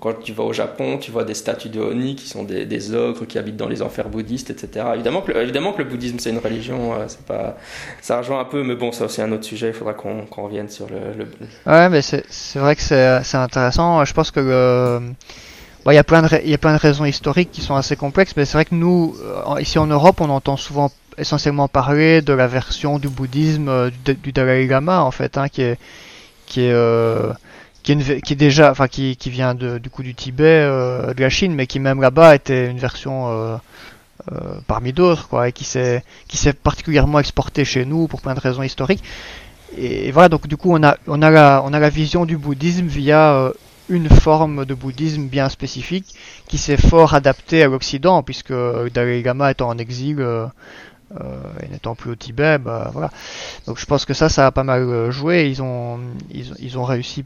[0.00, 2.94] quand tu vas au Japon tu vois des statues de Oni qui sont des, des
[2.94, 6.30] ogres qui habitent dans les enfers bouddhistes etc évidemment que, évidemment que le bouddhisme c'est
[6.30, 7.56] une religion c'est pas
[8.00, 10.68] ça rejoint un peu mais bon ça c'est un autre sujet il faudra qu'on revienne
[10.68, 11.24] sur le,
[11.66, 14.04] ouais mais c'est vrai que c'est intéressant.
[14.04, 15.00] Je pense que
[15.90, 18.64] de, il y a plein de raisons historiques qui sont assez complexes, mais c'est vrai
[18.64, 23.08] que nous, euh, ici en Europe, on entend souvent essentiellement parler de la version du
[23.08, 25.78] bouddhisme euh, du, Dalai Lama, en fait, hein, qui est,
[26.46, 27.32] qui est, euh,
[27.82, 31.66] qui est, déjà, enfin, qui, qui vient du coup du Tibet, de la Chine, mais
[31.66, 33.60] qui même là-bas était une version
[34.68, 38.40] parmi d'autres, quoi, et qui s'est, qui s'est particulièrement exporté chez nous pour plein de
[38.40, 39.02] raisons historiques.
[39.76, 42.36] Et, voilà, donc du coup, on a, on a la, on a la vision du
[42.36, 43.52] bouddhisme via
[43.92, 46.14] une forme de bouddhisme bien spécifique
[46.48, 48.52] qui s'est fort adapté à l'Occident, puisque
[48.94, 50.46] Dalai Lama étant en exil euh,
[51.62, 53.10] et n'étant plus au Tibet, bah, voilà.
[53.66, 55.48] Donc je pense que ça, ça a pas mal euh, joué.
[55.48, 57.24] Ils ont, ils, ils ont réussi,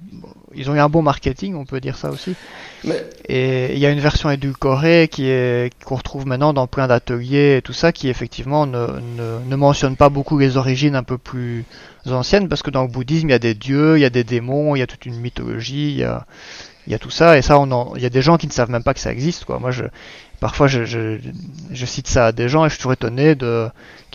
[0.54, 2.34] ils ont eu un bon marketing, on peut dire ça aussi.
[3.28, 7.56] Et il y a une version édulcorée qui est qu'on retrouve maintenant dans plein d'ateliers
[7.56, 11.18] et tout ça, qui effectivement ne, ne, ne mentionne pas beaucoup les origines un peu
[11.18, 11.64] plus
[12.06, 14.24] anciennes, parce que dans le bouddhisme, il y a des dieux, il y a des
[14.24, 16.26] démons, il y a toute une mythologie, il y a,
[16.86, 18.52] il y a tout ça, et ça, on il y a des gens qui ne
[18.52, 19.58] savent même pas que ça existe, quoi.
[19.58, 19.84] Moi, je,
[20.40, 21.18] parfois, je, je,
[21.70, 23.68] je cite ça à des gens et je suis toujours étonné de,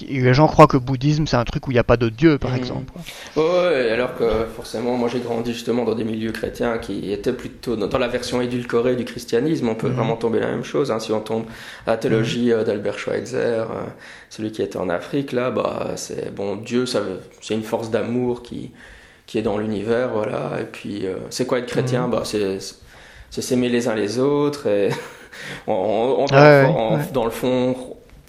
[0.07, 2.09] les gens croient que le bouddhisme c'est un truc où il n'y a pas de
[2.09, 2.55] dieu, par mmh.
[2.55, 2.93] exemple.
[3.35, 7.75] Ouais, alors que forcément, moi j'ai grandi justement dans des milieux chrétiens qui étaient plutôt
[7.75, 9.69] dans, la version édulcorée du christianisme.
[9.69, 9.93] On peut mmh.
[9.93, 10.91] vraiment tomber la même chose.
[10.91, 10.99] Hein.
[10.99, 11.45] Si on tombe
[11.85, 12.63] à la théologie mmh.
[12.63, 13.83] d'Albert Schweitzer, euh,
[14.29, 18.71] celui qui était en Afrique, là, bah, c'est bon, Dieu, c'est une force d'amour qui
[19.31, 20.59] qui est dans l'univers, voilà.
[20.59, 22.11] Et puis, euh, c'est quoi être chrétien mhm.
[22.11, 22.59] bah, C'est
[23.29, 24.67] s'aimer les uns les autres.
[24.67, 24.89] Et
[25.67, 26.25] on,
[27.13, 27.73] dans, le fond,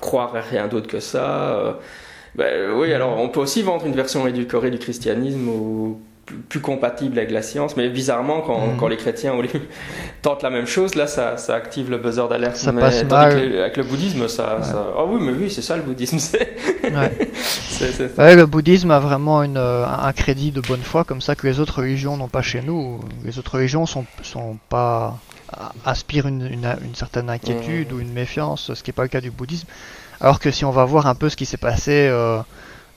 [0.01, 1.57] croire à rien d'autre que ça.
[1.57, 1.73] Euh,
[2.37, 6.01] ben, oui, alors on peut aussi vendre une version édulcorée du christianisme ou
[6.49, 8.77] plus compatible avec la science, mais bizarrement, quand, mhm.
[8.79, 9.35] quand les chrétiens
[10.23, 12.57] tentent la même chose, là, ça, ça active le buzzer d'alerte.
[12.57, 13.33] Ça passe mal.
[13.33, 14.59] Avec, le bouddhisme, ça,
[14.97, 16.19] Ah oui, mais oui, c'est ça le bouddhisme.
[18.19, 18.37] Ouais.
[18.37, 21.59] le bouddhisme a vraiment une, euh, un crédit de bonne foi, comme ça que les
[21.59, 23.01] autres religions n'ont pas chez nous.
[23.25, 25.19] Les autres religions sont, sont pas
[25.85, 29.31] aspirent une, une, certaine inquiétude ou une méfiance, ce qui n'est pas le cas du
[29.31, 29.67] bouddhisme.
[30.21, 32.41] Alors que si on va voir un peu ce qui s'est passé euh,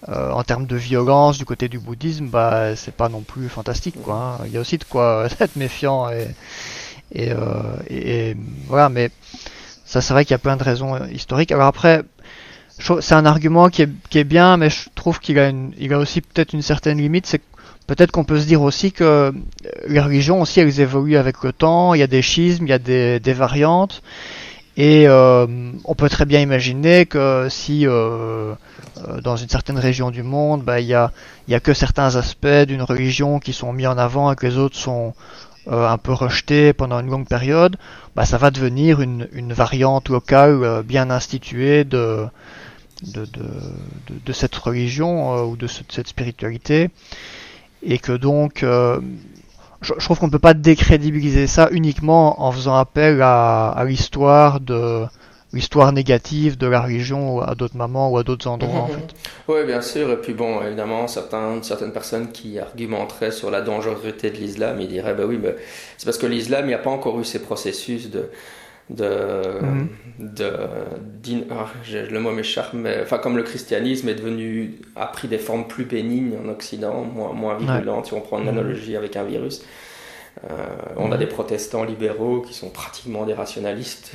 [0.09, 4.01] euh, en termes de violence du côté du bouddhisme, bah c'est pas non plus fantastique
[4.01, 4.37] quoi.
[4.39, 4.43] Hein.
[4.45, 6.27] Il y a aussi de quoi être méfiant et
[7.11, 8.35] et, euh, et,
[8.67, 9.09] voilà, mais
[9.85, 11.51] ça c'est vrai qu'il y a plein de raisons historiques.
[11.51, 12.03] Alors après,
[12.77, 16.21] c'est un argument qui est, qui est bien, mais je trouve qu'il a a aussi
[16.21, 17.25] peut-être une certaine limite.
[17.25, 17.41] C'est
[17.87, 19.33] peut-être qu'on peut se dire aussi que
[19.87, 21.93] les religions aussi elles évoluent avec le temps.
[21.93, 24.01] Il y a des schismes, il y a des, des variantes.
[24.77, 25.47] Et euh,
[25.85, 28.53] on peut très bien imaginer que si euh,
[29.07, 31.11] euh, dans une certaine région du monde, bah, il n'y a,
[31.47, 34.57] y a que certains aspects d'une religion qui sont mis en avant et que les
[34.57, 35.13] autres sont
[35.67, 37.77] un peu rejetés pendant une longue période,
[38.15, 42.27] bah, ça va devenir une, une variante locale bien instituée de,
[43.01, 46.91] de, de, de, cette religion ou de cette spiritualité.
[47.81, 48.63] Et que donc
[49.85, 55.05] je, trouve qu'on ne peut pas décrédibiliser ça uniquement en faisant appel à, l'histoire de
[55.53, 59.15] l'histoire négative de la religion à d'autres moments ou à d'autres endroits en fait.
[59.47, 60.11] Oui, bien sûr.
[60.11, 65.13] Et puis bon, évidemment, certaines personnes qui argumenteraient sur la dangerosité de l'islam, ils diraient,
[65.13, 65.51] bah oui, bah,
[65.97, 68.29] c'est parce que l'islam, il n'y a pas encore eu ces processus de
[68.89, 69.89] de, mhm.
[70.19, 70.51] de,
[71.49, 71.67] ah,
[72.11, 75.85] le mot m'échappe, mais enfin comme le christianisme est devenu a pris des formes plus
[75.85, 78.07] bénignes en Occident, moins moins virulentes.
[78.07, 78.59] Si on prend une mhm.
[78.59, 79.63] analogie avec un virus,
[80.97, 84.11] on a des protestants libéraux qui sont pratiquement des rationalistes,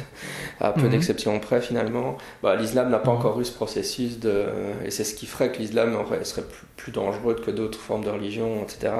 [0.60, 0.90] à peu mhm.
[0.90, 2.16] d'exceptions près finalement.
[2.42, 3.18] Bah, l'islam n'a pas mhm.
[3.18, 4.44] encore eu ce processus de.
[4.84, 6.44] Et c'est ce qui ferait que l'islam serait
[6.76, 8.92] plus, dangereux que d'autres formes de religion, etc.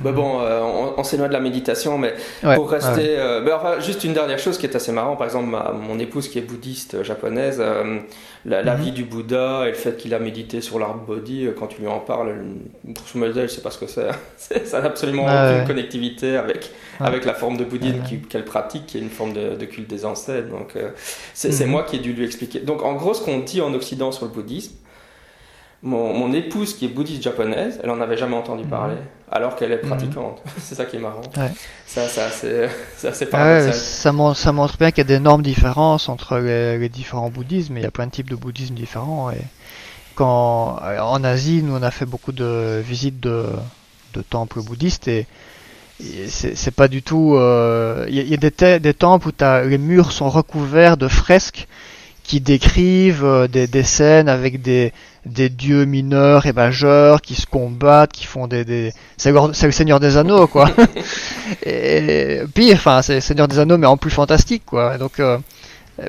[0.00, 0.60] Bah, bon, euh,
[0.96, 2.14] on, s'éloigne de la méditation, mais
[2.54, 3.18] pour rester.
[3.18, 6.28] Euh, bah, enfin, juste une dernière chose qui est assez marrant, par exemple, mon épouse
[6.28, 7.62] qui est bouddhiste japonaise
[8.46, 8.82] la, mhm.
[8.82, 11.80] vie du Bouddha et le fait qu'il a médité sur l'arbre body, euh, quand tu
[11.80, 12.32] lui en parles,
[12.84, 14.08] grosso modo, elle sait pas ce que c'est.
[14.66, 19.00] ça n'a absolument aucune connectivité avec, avec la forme de bouddhisme qu'elle pratique, qui est
[19.00, 20.48] une forme de, culte des ancêtres.
[20.48, 20.90] Donc, euh,
[21.34, 21.70] c'est mhm.
[21.70, 22.60] moi qui ai dû lui expliquer.
[22.60, 24.74] Donc, en gros, ce qu'on dit en Occident sur le bouddhisme,
[25.82, 28.70] mon, épouse, qui est bouddhiste japonaise, elle en avait jamais entendu mhm.
[28.70, 28.96] parler,
[29.30, 29.88] alors qu'elle est mhm.
[29.88, 30.42] pratiquante.
[30.58, 31.22] c'est ça qui est marrant.
[31.86, 32.68] Ça, ça c'est
[33.06, 33.74] assez paradoxal.
[33.74, 37.76] ça, montre, ça montre bien qu'il y a d'énormes différences entre les, différents bouddhismes.
[37.76, 39.30] Il y a plein de types de bouddhisme différents.
[39.30, 39.42] Et
[40.14, 43.44] quand, en Asie, nous, on a fait beaucoup de visites de,
[44.14, 45.26] de temples bouddhistes et
[46.00, 47.34] c'est pas du tout.
[47.36, 51.66] Euh, il y, a des, des temples où as, les murs sont recouverts de fresques
[52.26, 54.92] qui décrivent euh, des, des, scènes avec des,
[55.24, 58.64] des dieux mineurs et majeurs qui se combattent, qui font des...
[58.64, 58.92] des...
[59.16, 60.70] C'est le Seigneur des Anneaux, quoi.
[61.64, 64.98] et pire, enfin, c'est le Seigneur des Anneaux, mais en plus fantastique, quoi.
[64.98, 65.38] donc, euh,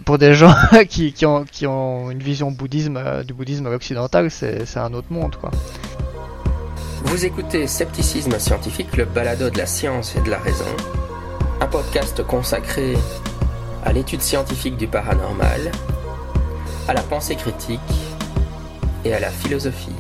[0.06, 0.54] pour des gens
[0.90, 5.08] qui, qui, ont, qui ont une vision bouddhisme, euh, du bouddhisme occidental, c'est un autre
[5.12, 5.52] monde, quoi.
[7.08, 10.66] Vous écoutez Scepticisme scientifique, le balado de la science et de la raison.
[11.62, 12.96] Un podcast consacré
[13.86, 15.72] à l'étude scientifique du paranormal
[16.88, 17.80] à la pensée critique
[19.06, 19.96] et à la philosophie.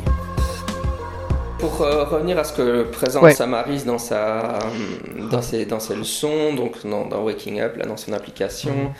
[1.59, 4.59] Pour euh, revenir à ce que présente Samaris dans, sa,
[5.31, 8.91] dans, ses, dans ses leçons, donc dans, Waking Up, là, dans son application, mhm.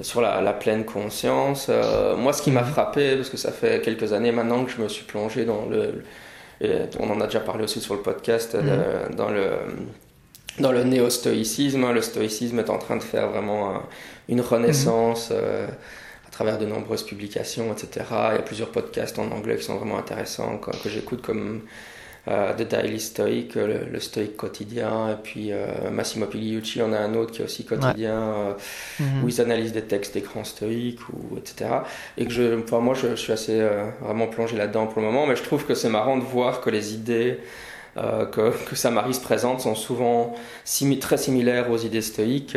[0.00, 2.72] sur la, pleine conscience, euh, moi ce qui m'a mhm.
[2.72, 6.02] frappé, parce que ça fait quelques années maintenant que je me suis plongé dans le.
[7.00, 9.14] On en a déjà parlé aussi sur le podcast, euh, mhm.
[9.14, 9.52] dans le
[10.58, 11.92] dans le néo-stoïcisme.
[11.92, 13.82] Le stoïcisme est en train de faire vraiment
[14.28, 18.04] une renaissance à travers de nombreuses publications, etc.
[18.32, 21.62] Il y a plusieurs podcasts en anglais qui sont vraiment intéressants, que j'écoute comme
[22.28, 26.98] euh, The Daily Stoic, le, le Stoic quotidien, et puis euh, Massimo Pigliucci en a
[26.98, 28.52] un autre qui est aussi quotidien, euh,
[29.00, 29.24] mhm.
[29.24, 31.70] où ils analysent des textes des grands stoïques, ou, etc.
[32.16, 33.66] Et que je, enfin, moi je, je suis assez
[34.00, 36.70] vraiment plongé là-dedans pour le moment, mais je trouve que c'est marrant de voir que
[36.70, 37.38] les idées
[37.94, 40.34] que, que Samaris présente sont souvent
[41.00, 42.56] très similaires aux idées stoïques.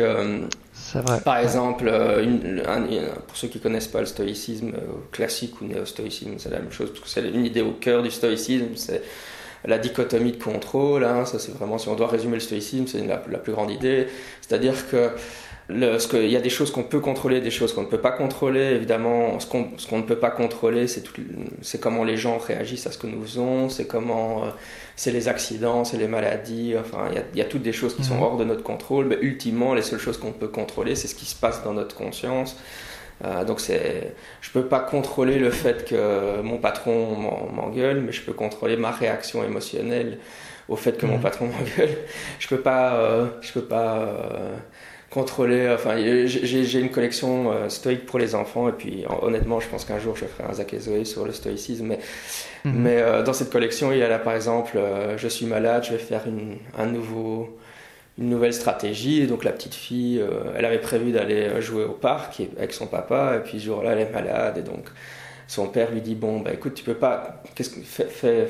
[1.24, 6.50] Par exemple, euh, pour ceux qui connaissent pas le stoïcisme euh, classique ou néo-stoïcisme, c'est
[6.50, 9.02] la même chose, parce que c'est une idée au cœur du stoïcisme, c'est
[9.64, 11.04] la dichotomie de contrôle.
[11.04, 14.06] Hein, ça, c'est vraiment, si on doit résumer le stoïcisme, c'est la, plus grande idée.
[14.40, 15.10] C'est-à-dire que
[15.68, 18.00] ce que, il y a des choses qu'on peut contrôler, des choses qu'on ne peut
[18.00, 18.60] pas contrôler.
[18.60, 23.06] Évidemment, ce qu'on, ne peut pas contrôler, c'est, comment les gens réagissent à ce que
[23.06, 24.48] nous faisons, c'est comment, euh,
[24.94, 26.74] c'est les accidents, c'est les maladies.
[26.78, 28.22] Enfin, il y a, il y a toutes des choses qui sont mhm.
[28.22, 29.06] hors de notre contrôle.
[29.06, 31.96] Mais ultimement, les seules choses qu'on peut contrôler, c'est ce qui se passe dans notre
[31.96, 32.56] conscience.
[33.24, 37.16] Euh, donc c'est, je peux pas contrôler le fait que mon patron
[37.52, 40.18] m'engueule, mais je peux contrôler ma réaction émotionnelle
[40.68, 41.22] au fait que mon mhm.
[41.22, 41.96] patron m'engueule.
[42.38, 44.56] Je peux pas, euh, je peux pas euh,
[45.10, 45.70] contrôler.
[45.74, 50.14] Enfin, j'ai une collection stoïque pour les enfants, et puis honnêtement, je pense qu'un jour
[50.16, 51.86] je ferai un Zach et Zoé sur le stoïcisme.
[51.86, 51.98] Mais,
[52.64, 52.82] mhm.
[52.82, 54.78] mais dans cette collection, il y a là par exemple,
[55.16, 57.56] je suis malade, je vais faire une, un nouveau,
[58.18, 59.22] une nouvelle stratégie.
[59.22, 60.22] Et donc la petite fille,
[60.56, 64.00] elle avait prévu d'aller jouer au parc avec son papa, et puis ce jour-là, elle
[64.00, 64.86] est malade, et donc
[65.48, 68.48] son père lui dit bon bah écoute tu peux pas qu'est-ce que fais,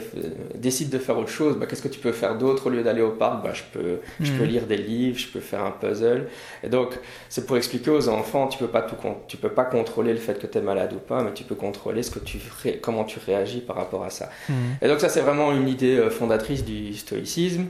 [0.54, 1.56] décide de faire autre chose.
[1.56, 3.44] Bah, qu'est-ce que tu peux faire d'autre au lieu d'aller au parc?
[3.44, 4.48] Bah je peux je peux hmm.
[4.48, 6.28] lire des livres je peux faire un puzzle.
[6.62, 6.98] Et donc
[7.28, 8.96] c'est pour expliquer aux enfants tu peux pas tout
[9.28, 11.54] tu peux pas contrôler le fait que tu es malade ou pas mais tu peux
[11.54, 12.38] contrôler ce que tu
[12.80, 14.30] comment tu réagis par rapport à ça.
[14.48, 14.52] Hmm.
[14.80, 17.66] et donc ça c'est vraiment une idée euh, fondatrice du stoïcisme.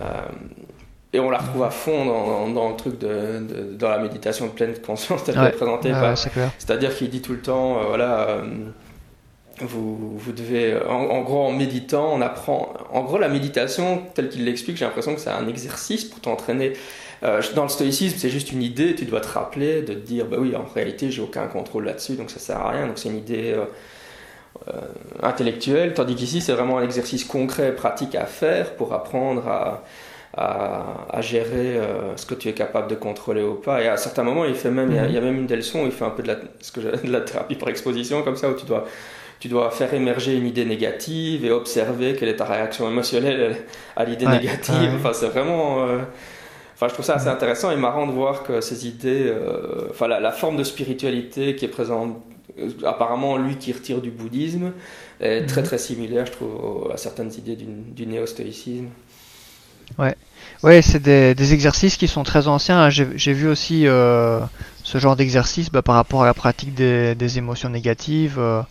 [0.00, 0.04] Euh,
[1.12, 4.52] et on la retrouve à fond dans, dans, le truc de, dans la méditation de
[4.52, 5.50] pleine conscience telle ouais.
[5.50, 5.92] présentée.
[6.58, 8.42] C'est-à-dire qu'il dit tout le temps, euh, voilà, euh,
[9.60, 12.72] vous, vous devez, en, gros, en méditant, on apprend.
[12.90, 16.72] En gros, la méditation, telle qu'il l'explique, j'ai l'impression que c'est un exercice pour t'entraîner.
[17.24, 20.24] Euh, dans le stoïcisme, c'est juste une idée, tu dois te rappeler, de te dire,
[20.24, 22.86] bah oui, en réalité, j'ai aucun contrôle là-dessus, donc ça sert à rien.
[22.86, 23.54] Donc c'est une idée
[25.22, 29.82] intellectuelle, tandis qu'ici, c'est vraiment un exercice concret, pratique à faire pour apprendre à
[30.36, 33.82] à, gérer euh, ce que tu es capable de contrôler ou pas.
[33.82, 35.46] Et à certains moments, il fait même, il y, a, il y a même une
[35.46, 38.22] des leçons, il fait un peu de la, ce que de la thérapie par exposition,
[38.22, 38.86] comme ça, où tu dois,
[39.40, 43.56] tu dois faire émerger une idée négative et observer quelle est ta réaction émotionnelle
[43.96, 44.92] à l'idée négative.
[44.96, 45.86] Enfin, c'est vraiment.
[45.86, 45.98] Euh,
[46.74, 50.08] enfin, je trouve ça assez intéressant et marrant de voir que ces idées, euh, enfin,
[50.08, 52.22] la, la, forme de spiritualité qui est présente,
[52.84, 54.72] apparemment, lui qui retire du bouddhisme,
[55.20, 55.66] est très mhm.
[55.66, 58.86] très similaire, je trouve, à certaines idées du, du néo-stoïcisme.
[60.62, 62.88] Ouais c'est des, exercices qui sont très anciens.
[62.88, 64.40] J'ai vu aussi euh,
[64.84, 68.62] ce genre d'exercice bah, par rapport à la pratique des, émotions négatives, euh,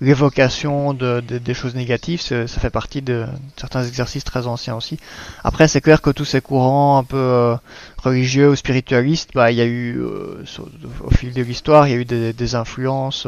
[0.00, 3.26] l'évocation de, de, des choses négatives, ça fait partie de
[3.58, 4.98] certains exercices très anciens aussi.
[5.44, 7.56] Après, c'est clair que tous ces courants un peu euh,
[7.98, 11.98] religieux ou spiritualistes, bah, il y a eu, au fil de l'histoire, il y a
[11.98, 13.26] eu des, influences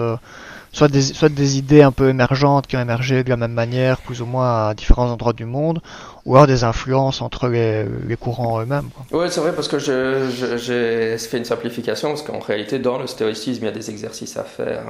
[0.76, 3.98] soit des, soit des idées un peu émergentes qui ont émergé de la même manière,
[4.02, 5.80] plus ou moins à différents endroits du monde,
[6.26, 8.90] ou alors des influences entre les, les courants eux-mêmes.
[9.10, 13.62] Oui, c'est vrai, parce que j'ai fait une simplification, parce qu'en réalité, dans le stoïcisme,
[13.62, 14.82] il y a des exercices à faire.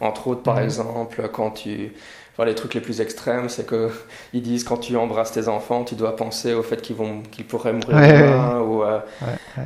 [0.00, 0.64] Entre autres, par mhm.
[0.64, 1.92] exemple, quand tu
[2.36, 3.90] Enfin, les trucs les plus extrêmes, c'est que
[4.32, 7.44] ils disent quand tu embrasses tes enfants, tu dois penser au fait qu'ils vont, qu'ils
[7.44, 8.60] pourraient mourir demain.
[8.60, 8.98] Ou, euh,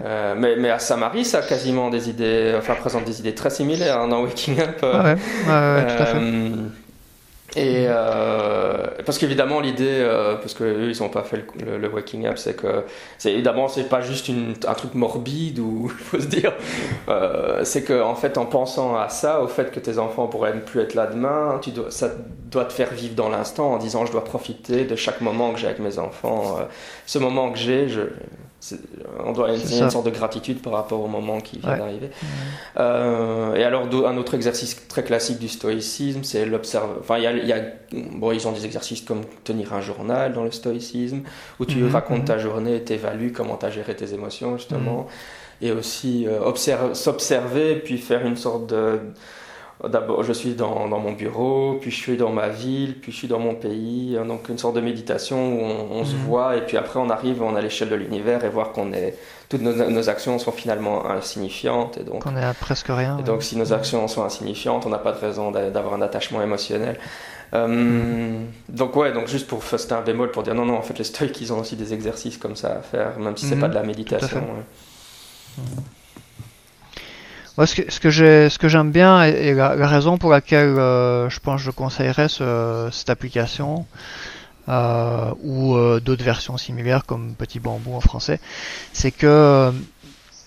[0.05, 3.49] euh, mais, mais à Samarie, ça a quasiment des idées, enfin présente des idées très
[3.49, 4.83] similaires hein, dans Waking Up.
[4.83, 6.21] ouais, tout à fait.
[7.57, 8.78] Et euh,
[9.09, 12.37] parce qu'évidemment l'idée, euh, parce que eux ils n'ont pas fait le, le, waking up,
[12.37, 12.85] c'est que
[13.17, 16.53] c'est évidemment c'est pas juste une, un truc morbide ou faut se dire,
[17.09, 20.55] euh, c'est que en fait en pensant à ça, au fait que tes enfants pourraient
[20.55, 22.11] ne plus être là demain, ça
[22.51, 25.59] doit te faire vivre dans l'instant en disant je dois profiter de chaque moment que
[25.59, 26.59] j'ai avec mes enfants,
[27.07, 28.03] ce moment que j'ai, je
[29.25, 32.11] on doit une sorte de gratitude par rapport au moment qui vient d'arriver.
[32.77, 36.97] Euh, et alors, un autre exercice très classique du stoïcisme, c'est l'observe.
[37.01, 37.61] Enfin, il y a,
[37.93, 41.21] bon, ils ont des exercices comme tenir un journal dans le stoïcisme,
[41.61, 42.25] où tu mhm, racontes mhm.
[42.25, 45.03] ta journée et t'évalues comment tu as géré tes émotions, justement.
[45.03, 45.69] Mhm.
[45.69, 49.01] Et aussi euh, s'observer, puis faire une sorte de
[49.87, 53.17] D'abord, je suis dans, dans, mon bureau, puis je suis dans ma ville, puis je
[53.17, 54.19] suis dans mon pays.
[54.21, 55.63] Hein, donc, une sorte de méditation où
[55.93, 56.23] on, se mhm.
[56.23, 59.17] voit, et puis après, on arrive, on a l'échelle de l'univers et voir qu'on est.
[59.49, 61.97] Toutes nos, actions sont finalement insignifiantes.
[61.97, 63.19] Et donc, on est à presque rien.
[63.19, 66.43] Et donc, si nos actions sont insignifiantes, on n'a pas de raison d'avoir un attachement
[66.43, 66.99] émotionnel.
[67.55, 68.47] Euh, mhm.
[68.69, 71.05] Donc ouais, donc juste pour c'était un bémol pour dire non non en fait les
[71.05, 73.63] stoïques ils ont aussi des exercices comme ça à faire même si c'est mhm.
[73.63, 74.45] pas de la méditation.
[77.67, 77.99] Ce
[78.59, 82.89] que, j'aime bien et, la, raison pour laquelle euh, je pense que je conseillerais ce,
[82.93, 83.85] cette application
[84.69, 88.39] euh, ou euh, d'autres versions similaires comme Petit Bambou en français,
[88.93, 89.73] c'est que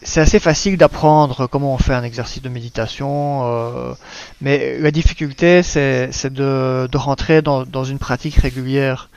[0.02, 3.96] c'est assez facile d'apprendre comment on fait un exercice de méditation,
[4.40, 9.10] mais la difficulté c'est, de, rentrer dans, dans une pratique régulière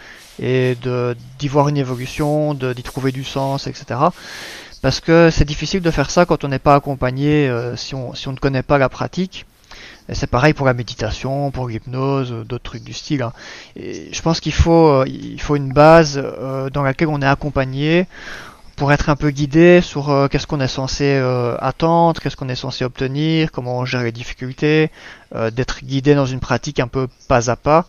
[0.43, 0.77] et
[1.39, 4.01] d'y voir une évolution, d'y trouver du sens, etc
[4.85, 8.13] parce que c'est difficile de faire ça quand on n'est pas accompagné, euh, si, on,
[8.13, 9.47] ne connaît pas la pratique.
[10.13, 13.23] C'est pareil pour la méditation, pour l'hypnose, euh, d'autres trucs du style.
[13.23, 13.33] Hein.
[13.77, 15.07] Et je pense qu'il faut, euh,
[15.55, 16.23] une base
[16.75, 18.07] dans laquelle on est accompagné
[18.77, 21.17] pour être un peu guidé sur qu'est-ce qu'on est censé
[21.61, 24.91] attendre, qu'est-ce qu'on est censé obtenir, comment on gère les difficultés,
[25.53, 27.87] d'être guidé dans une pratique un peu pas à pas.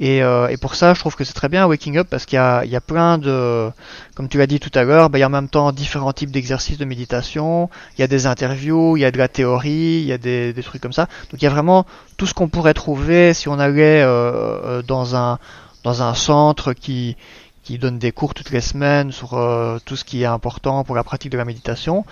[0.00, 2.38] Et, euh, et, pour ça, je trouve que c'est très bien Waking Up parce qu'il
[2.38, 3.70] y y a plein de,
[4.14, 6.12] comme tu l'as dit tout à l'heure, bah, il y a en même temps différents
[6.12, 10.00] types d'exercices de méditation, il y a des interviews, il y a de la théorie,
[10.00, 11.08] il y a des, des trucs comme ça.
[11.30, 11.84] Donc il y a vraiment
[12.16, 15.38] tout ce qu'on pourrait trouver si on allait euh, euh, dans un
[15.82, 17.16] dans un centre qui
[17.64, 20.94] qui donne des cours toutes les semaines sur euh, tout ce qui est important pour
[20.94, 22.04] la pratique de la méditation.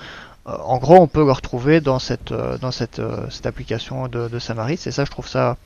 [0.44, 4.80] en gros, on peut le retrouver dans cette dans cette, cette application de, de Samaris
[4.86, 5.56] et ça, je trouve ça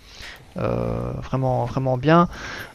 [0.56, 2.28] euh, vraiment vraiment bien.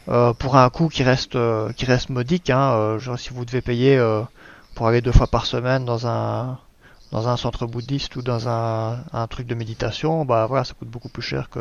[0.07, 3.61] Euh, pour un coût qui reste euh, qui reste modique hein, genre si vous devez
[3.61, 4.01] payer
[4.75, 6.57] pour aller deux fois par semaine dans un
[7.11, 10.89] dans un centre bouddhiste ou dans un, un truc de méditation bah voilà ça coûte
[10.89, 11.59] beaucoup plus cher que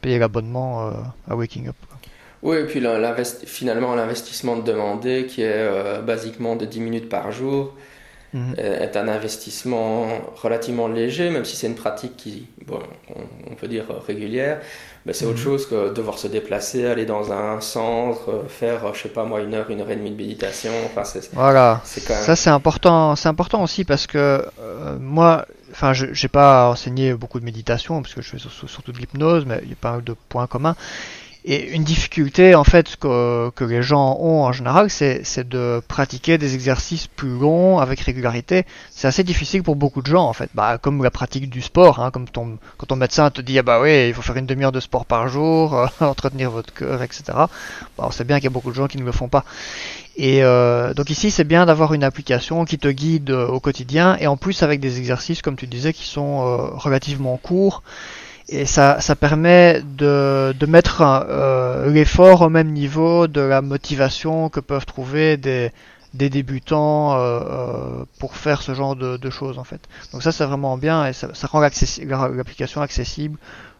[0.00, 0.90] payer l'abonnement
[1.28, 1.76] à Waking Up
[2.40, 2.80] oui, et puis
[3.46, 7.74] finalement l'investissement demandé qui est basiquement de 10 minutes par jour
[8.32, 8.54] mhm.
[8.58, 10.06] est un investissement
[10.42, 12.80] relativement léger, même si c'est une pratique qui, bon,
[13.50, 14.60] on, peut dire régulière,
[15.06, 15.44] ben, c'est autre mhm.
[15.44, 19.54] chose que devoir se déplacer, aller dans un centre, faire, je sais pas moi, une
[19.54, 20.72] heure, une heure et demie de méditation.
[20.86, 21.02] Enfin,
[21.32, 21.80] voilà.
[21.84, 23.16] Ça, c'est important.
[23.16, 28.02] C'est important aussi parce que euh, moi, enfin, je n'ai pas enseigné beaucoup de méditation
[28.02, 30.46] parce que je fais surtout de l'hypnose, mais il y a pas mal de points
[30.46, 30.76] communs.
[31.50, 36.36] Et une difficulté en fait que, que les gens ont en général, c'est de pratiquer
[36.36, 38.66] des exercices plus longs avec régularité.
[38.90, 40.50] C'est assez difficile pour beaucoup de gens en fait.
[40.52, 43.62] Bah, comme la pratique du sport, hein, comme ton, quand ton médecin te dit ah
[43.62, 47.02] bah oui, il faut faire une demi-heure de sport par jour, euh, entretenir votre cœur,
[47.02, 47.22] etc.
[47.28, 47.48] Bah,
[47.96, 49.46] on sait bien qu'il y a beaucoup de gens qui ne le font pas.
[50.18, 54.16] Et euh, donc ici, c'est bien d'avoir une application qui te guide euh, au quotidien
[54.18, 57.84] et en plus avec des exercices, comme tu disais, qui sont euh, relativement courts.
[58.48, 61.02] Et ça, ça permet de, de mettre
[61.86, 65.70] l'effort au même niveau de la motivation que peuvent trouver des,
[66.14, 67.18] des débutants
[68.18, 69.82] pour faire ce genre de, de, choses en fait.
[70.12, 73.38] Donc ça c'est vraiment bien et ça, ça rend l'application accessible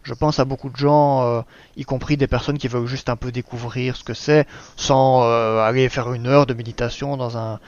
[0.08, 1.42] je pense à beaucoup de gens, euh,
[1.76, 4.46] y compris des personnes qui veulent juste un peu découvrir ce que c'est,
[4.76, 7.60] sans euh, aller faire une heure de méditation dans un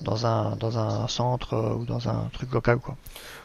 [0.00, 2.96] dans un dans un centre euh, ou dans un truc local quoi.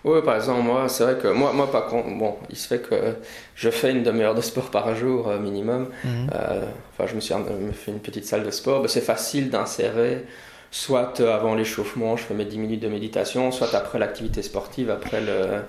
[0.03, 2.79] Oui, par exemple, moi, c'est vrai que moi, moi, par contre, bon, il se fait
[2.79, 3.17] que
[3.53, 5.89] je fais une demi-heure de sport par jour minimum.
[6.03, 6.27] Mhm.
[6.31, 8.81] enfin, je me suis me fait une petite salle de sport.
[8.81, 10.25] Ben, c'est facile d'insérer
[10.71, 15.21] soit avant l'échauffement, je fais mes 10 minutes de méditation, soit après l'activité sportive, après
[15.21, 15.61] le,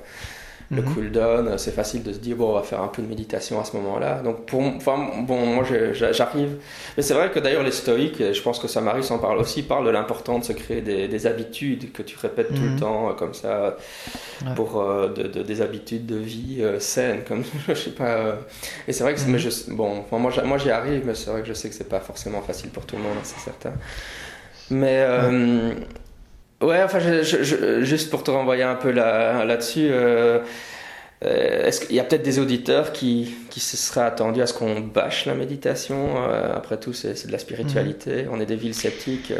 [0.72, 0.94] le mhm.
[0.94, 3.64] cooldown, c'est facile de se dire, bon, on va faire un peu de méditation à
[3.64, 4.22] ce moment-là.
[4.22, 6.56] Donc, pour, enfin, bon, moi, j'arrive.
[6.96, 9.62] Mais c'est vrai que d'ailleurs, les stoïques, et je pense que Samaris en parle aussi,
[9.62, 12.80] parlent de l'important de se créer des, habitudes que tu répètes tout le mhm.
[12.80, 13.76] temps, euh, comme ça,
[14.56, 18.38] pour euh, de, des habitudes de vie euh, saines, comme je sais pas.
[18.88, 19.38] et c'est vrai que, mais mhm.
[19.38, 22.00] je, bon, moi, moi j'y arrive, mais c'est vrai que je sais que c'est pas
[22.00, 23.74] forcément facile pour tout le monde, c'est certain.
[24.70, 25.06] Mais.
[25.06, 25.74] Ouais,
[26.62, 26.98] enfin,
[27.82, 30.40] juste pour te renvoyer un peu là-dessus, euh,
[31.24, 34.54] euh, est-ce qu'il y a peut-être des auditeurs qui, qui se seraient attendus à ce
[34.54, 38.30] qu'on bâche la méditation euh, Après tout, c'est de la spiritualité, mhm.
[38.32, 39.32] on est des villes sceptiques.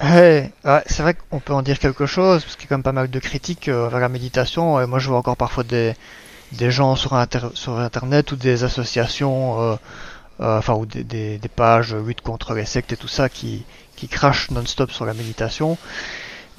[0.00, 0.52] Ouais,
[0.86, 2.92] c'est vrai qu'on peut en dire quelque chose, parce qu'il y a quand même pas
[2.92, 4.80] mal de critiques vers la méditation.
[4.80, 5.94] Et moi, je vois encore parfois des,
[6.52, 7.16] des gens sur,
[7.54, 9.76] sur Internet ou des associations,
[10.38, 13.64] enfin, ou des, des, des, pages lutte contre les sectes et tout ça qui,
[13.96, 15.76] qui crachent non-stop sur la méditation.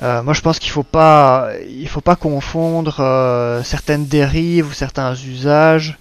[0.02, 4.72] Euh, moi, je pense qu'il faut pas, il faut pas confondre euh, certaines dérives ou
[4.72, 5.98] certains usages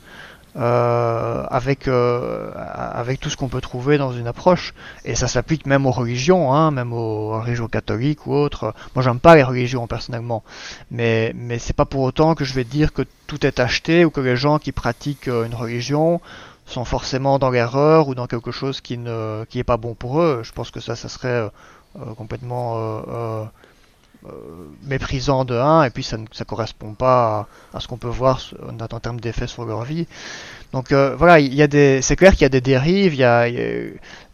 [0.56, 4.74] euh, avec avec tout ce qu'on peut trouver dans une approche.
[5.04, 8.72] Et ça s'applique même aux religions, hein, même aux religions catholiques ou autres.
[8.94, 10.44] Moi, j'aime pas les religions personnellement,
[10.90, 14.10] mais mais c'est pas pour autant que je vais dire que tout est acheté ou
[14.10, 16.20] que les gens qui pratiquent une religion
[16.66, 20.20] sont forcément dans l'erreur ou dans quelque chose qui ne qui est pas bon pour
[20.20, 20.42] eux.
[20.44, 21.50] Je pense que ça, ça serait
[22.16, 23.44] complètement euh,
[24.84, 28.40] méprisant de 1 et puis ça ne ça correspond pas à, ce qu'on peut voir
[28.68, 30.06] en, termes d'effets sur leur vie.
[30.72, 33.20] Donc euh, voilà, il y a des, c'est clair qu'il y a des dérives, il
[33.20, 33.46] y a,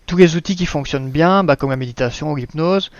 [0.06, 2.90] tous les outils qui fonctionnent bien, bah, comme la méditation ou l'hypnose,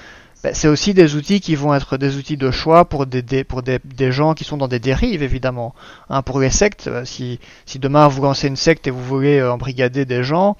[0.43, 3.63] bah, c'est aussi des outils qui vont être des outils de choix pour des, pour
[3.63, 5.75] des, des, gens qui sont dans des dérives évidemment.
[6.11, 9.43] Hein, pour les sectes, euh, si, si demain vous lancez une secte et vous voulez
[9.43, 10.57] embrigader des gens,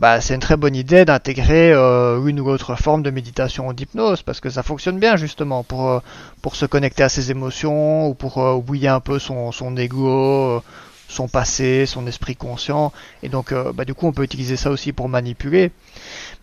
[0.00, 3.72] bah, c'est une très bonne idée d'intégrer euh, une ou autre forme de méditation ou
[3.72, 6.00] d'hypnose parce que ça fonctionne bien justement pour, euh,
[6.40, 10.62] pour se connecter à ses émotions ou pour euh, oublier un peu son, son ego,
[11.08, 12.92] son passé, son esprit conscient.
[13.22, 15.70] Et donc, bah, du coup, on peut utiliser ça aussi pour manipuler.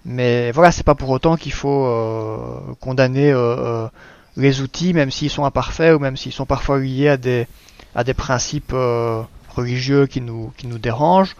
[0.06, 3.34] Mais voilà, c'est pas pour autant qu'il faut condamner
[4.38, 7.48] les outils, même s'ils sont imparfaits ou même s'ils sont parfois liés à des,
[7.96, 8.76] à des principes
[9.56, 11.36] religieux qui nous, qui nous dérangent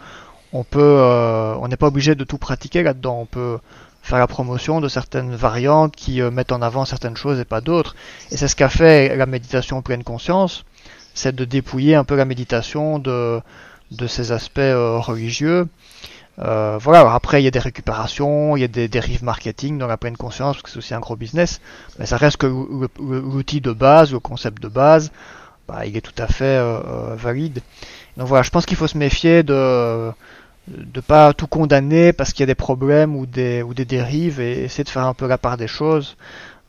[0.52, 3.20] on peut, euh, on n'est pas obligé de tout pratiquer là-dedans.
[3.20, 3.58] On peut
[4.02, 7.60] faire la promotion de certaines variantes qui euh, mettent en avant certaines choses et pas
[7.60, 7.94] d'autres.
[8.30, 10.64] Et c'est ce qu'a fait la méditation pleine conscience,
[11.14, 13.40] c'est de dépouiller un peu la méditation de,
[13.92, 15.68] de ses aspects euh, religieux.
[16.38, 19.98] voilà, après il y a des récupérations, il y a des dérives marketing dans la
[19.98, 21.60] pleine conscience, parce que c'est aussi un gros business,
[21.98, 25.12] mais ça reste que l'outil de base, le concept de base,
[25.68, 26.58] bah, il est tout à fait
[27.16, 27.60] valide.
[28.16, 30.10] Donc voilà, je pense qu'il faut se méfier de
[30.68, 34.40] de pas tout condamner parce qu'il y a des problèmes ou des, ou des dérives
[34.40, 36.16] et essayer de faire un peu la part des choses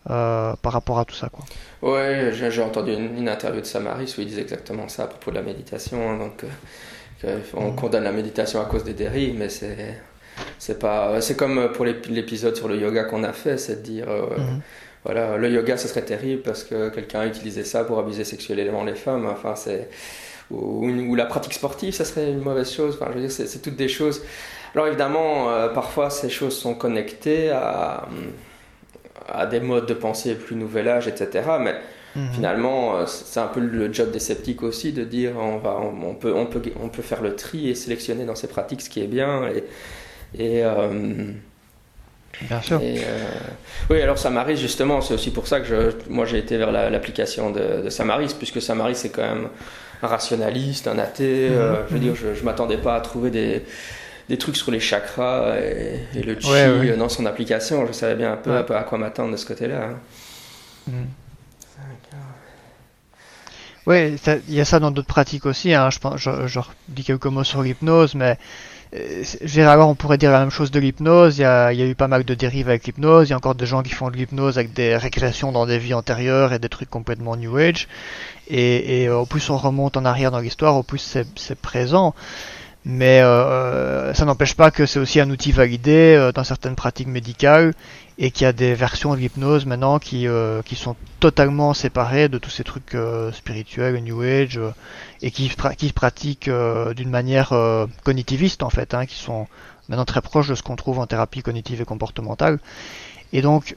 [0.10, 1.30] euh, par rapport à tout ça.
[1.30, 1.46] Quoi.
[1.82, 5.36] Ouais, j'ai entendu une, interview de Samaris où il disait exactement ça à propos de
[5.36, 6.10] la méditation.
[6.10, 6.44] Hein, donc,
[7.24, 7.76] euh, on mmh.
[7.76, 9.98] condamne la méditation à cause des dérives, mais c'est
[10.58, 14.10] c'est pas c'est comme pour l'épisode sur le yoga qu'on a fait, c'est de dire
[14.10, 14.62] euh, mmh.
[15.04, 18.84] voilà le yoga ce serait terrible parce que quelqu'un a utilisé ça pour abuser sexuellement
[18.84, 19.28] les femmes.
[19.28, 19.90] Enfin c'est
[20.52, 22.98] ou, la pratique sportive, ça serait une mauvaise chose.
[23.00, 24.22] Enfin, je veux dire, c'est toutes des choses.
[24.74, 28.08] Alors évidemment, euh, parfois ces choses sont connectées à,
[29.28, 31.50] à des modes de pensée plus nouvel âge, etc.
[31.60, 31.76] Mais
[32.16, 32.32] mhm.
[32.34, 36.16] finalement, euh, c'est un peu le job des sceptiques aussi de dire on, va, on,
[36.16, 39.02] peut, on, peut, on peut faire le tri et sélectionner dans ces pratiques ce qui
[39.02, 39.50] est bien.
[39.50, 39.64] Et,
[40.42, 41.34] et euh,
[42.44, 42.82] Bien sûr.
[43.90, 47.52] oui, alors Samaris, justement, c'est aussi pour ça que je, moi j'ai été vers l'application
[47.52, 49.50] de, de, Samaris, puisque Samaris c'est quand même
[50.02, 51.50] un rationaliste, un athée.
[51.50, 51.56] Mhm.
[51.56, 53.64] Euh, je veux dire, je, je m'attendais pas à trouver des,
[54.30, 57.86] des trucs sur les chakras et, le chi dans son application.
[57.88, 59.84] Je savais bien un peu, à quoi m'attendre de ce côté-là.
[59.84, 59.96] Hein.
[60.88, 61.08] Mhm.
[63.88, 64.16] Oui,
[64.48, 65.74] il y a ça dans d'autres pratiques aussi.
[65.74, 65.90] Hein.
[65.90, 68.38] Je, je, je, dis quelques mots sur l'hypnose, mais
[69.58, 71.38] alors on pourrait dire la même chose de l'hypnose.
[71.38, 73.30] Il y, a, eu pas mal de dérives avec l'hypnose.
[73.30, 75.78] Il y a encore des gens qui font de l'hypnose avec des régressions dans des
[75.78, 77.88] vies antérieures et des trucs complètement New Age.
[78.50, 81.00] Et, et au plus on remonte en arrière dans l'histoire, au plus
[81.36, 82.14] c'est présent.
[82.84, 86.76] Mais euh, euh, ça n'empêche pas que c'est aussi un outil validé euh, dans certaines
[86.76, 87.76] pratiques médicales
[88.18, 92.28] et qu'il y a des versions de l'hypnose maintenant qui, euh, qui sont totalement séparées
[92.28, 94.60] de tous ces trucs euh, spirituels, New Age,
[95.22, 96.50] et qui, qui pratiquent
[96.96, 97.54] d'une manière
[98.04, 99.48] cognitiviste en fait, hein, qui sont
[99.88, 102.60] maintenant très proches de ce qu'on trouve en thérapie cognitive et comportementale.
[103.34, 103.76] Et donc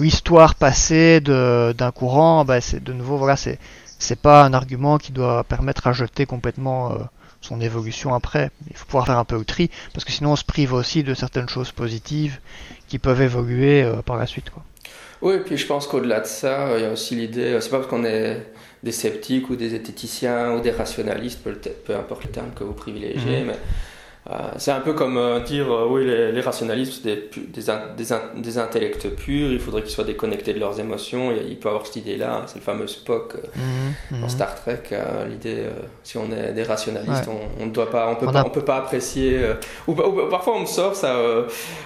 [0.00, 3.58] l'histoire passée d'un courant, bah, c'est de nouveau voilà, c'est
[3.98, 6.98] c'est pas un argument qui doit permettre à jeter complètement euh,
[7.40, 8.50] son évolution après.
[8.70, 11.02] Il faut pouvoir faire un peu au tri, parce que sinon on se prive aussi
[11.02, 12.38] de certaines choses positives
[12.88, 14.50] qui peuvent évoluer euh, par la suite.
[14.50, 14.62] Quoi.
[15.22, 17.78] Oui, et puis je pense qu'au-delà de ça, il y a aussi l'idée, c'est pas
[17.78, 18.46] parce qu'on est
[18.82, 22.74] des sceptiques ou des zététiciens ou des rationalistes, peu, peu importe le terme que vous
[22.74, 23.46] privilégiez, mhm.
[23.46, 23.56] mais euh,
[24.56, 27.62] c'est un peu comme euh, dire euh, oui les, rationalistes des, des,
[28.36, 31.96] des, intellects purs il faudrait qu'ils soient déconnectés de leurs émotions il, peut avoir cette
[31.96, 34.28] idée là hein, c'est le fameux Spock mhm, dans.
[34.28, 34.82] Star Trek
[35.28, 35.66] l'idée
[36.02, 37.28] si on est des rationalistes
[37.60, 39.40] on, ne doit pas on peut pas on peut pas apprécier
[39.86, 41.16] ou, parfois on me sort ça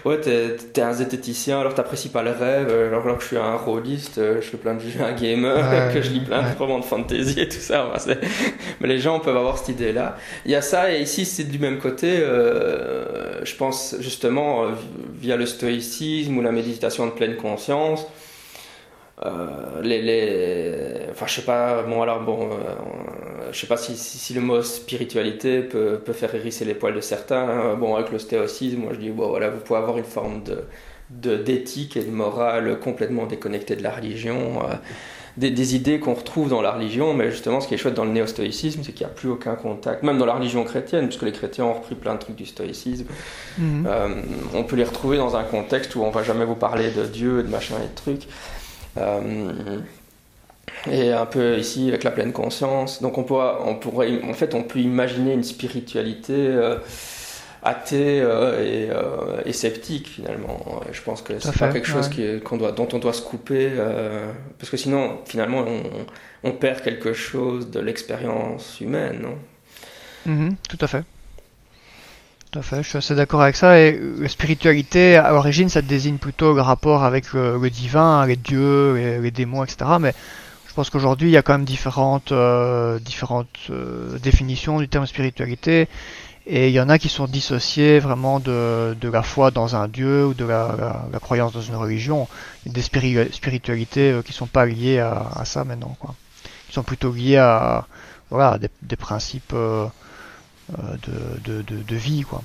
[0.05, 3.57] ouais t'es es un zététicien alors t'apprécies pas le rêve alors, que je suis un
[3.57, 6.84] rôliste je suis plein de jeux un gamer que je lis plein de romans de
[6.84, 7.93] fantasy et tout ça
[8.80, 10.16] mais les gens peuvent avoir cette idée là
[10.47, 14.68] il y a ça et ici c'est du même côté euh, je pense justement euh,
[15.20, 18.07] via le stoïcisme ou la méditation de pleine conscience.
[19.24, 22.49] Euh, enfin je sais pas bon alors bon
[23.53, 27.74] je sais pas si, le mot spiritualité peut, faire hérisser les poils de certains hein.
[27.74, 30.43] bon avec le stoïcisme moi je dis bon voilà vous pouvez avoir une forme
[31.11, 34.62] d'éthique et de morale complètement déconnectée de la religion
[35.37, 38.11] des, idées qu'on retrouve dans la religion, mais justement, ce qui est chouette dans le
[38.11, 41.33] néo-stoïcisme, c'est qu'il n'y a plus aucun contact, même dans la religion chrétienne, puisque les
[41.33, 43.07] chrétiens ont repris plein de trucs du stoïcisme.
[43.59, 43.87] Mhm.
[43.87, 44.09] Euh,
[44.55, 47.41] on peut les retrouver dans un contexte où on va jamais vous parler de Dieu
[47.41, 48.28] et de machin et de trucs.
[48.99, 49.81] Euh,
[50.91, 53.03] et un peu ici avec la pleine conscience.
[53.03, 56.35] Donc on, peut, on pourrait, en fait, on peut imaginer une spiritualité.
[56.37, 56.76] Euh,
[57.63, 60.81] athée euh, euh, et, sceptique finalement.
[60.93, 64.31] Je pense que c'est pas quelque chose qui doit, dont on doit se couper euh,
[64.59, 65.65] parce que sinon finalement
[66.43, 69.21] on, perd quelque chose de l'expérience humaine.
[69.23, 69.39] Non?
[70.27, 71.05] Mhm, tout à fait.
[72.51, 73.79] Tout à fait, je suis assez d'accord avec ça.
[73.79, 78.95] Et la spiritualité, à l'origine, ça désigne plutôt le rapport avec le, divin, les dieux,
[78.97, 79.89] les, les, démons, etc.
[80.01, 80.13] Mais
[80.67, 82.33] je pense qu'aujourd'hui, il y a quand même différentes,
[83.03, 83.71] différentes
[84.21, 85.87] définitions du terme spiritualité.
[86.47, 89.88] Et il y en a qui sont dissociés vraiment de, de la foi dans un
[89.88, 92.28] dieu ou de la, croyance dans une religion.
[92.66, 96.14] Des spiritualités euh, qui sont pas liées à, ça maintenant, quoi.
[96.66, 97.86] Qui sont plutôt liées à
[98.30, 99.86] voilà, des, principes euh,
[100.72, 100.97] euh
[101.45, 102.43] de, de, de, vie, quoi.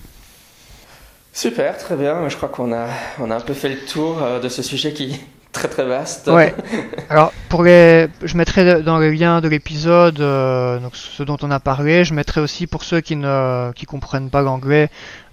[1.31, 2.27] Super, très bien.
[2.27, 2.87] Je crois qu'on a,
[3.19, 5.19] on a un peu fait le tour de ce sujet qui,
[5.55, 6.27] très très vaste.
[6.27, 6.53] Ouais.
[7.09, 11.49] Alors pour les, je mettrai dans le lien de l'épisode euh, donc ce dont on
[11.49, 12.03] a parlé.
[12.03, 14.89] Je mettrai aussi pour ceux qui ne qui comprennent pas l'anglais,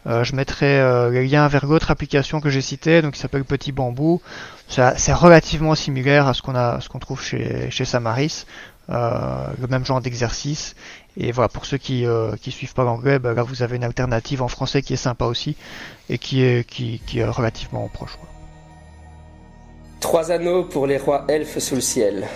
[0.06, 3.44] euh, je mettrai euh, les liens vers l'autre application que j'ai citée, donc qui s'appelle
[3.44, 4.20] Petit Bambou.
[4.68, 8.46] C'est relativement similaire à ce qu'on a, ce qu'on trouve chez chez Samaris,
[8.90, 10.74] euh, le même genre d'exercice.
[11.16, 13.84] Et voilà, pour ceux qui euh, qui suivent pas l'anglais, ben là vous avez une
[13.84, 15.56] alternative en français qui est sympa aussi
[16.08, 18.16] et qui est qui, qui est relativement proche.
[20.02, 22.26] Trois anneaux pour les rois elfes sous le ciel.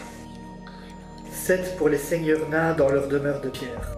[1.33, 3.91] Sept pour les seigneurs nains dans leur demeure de pierre.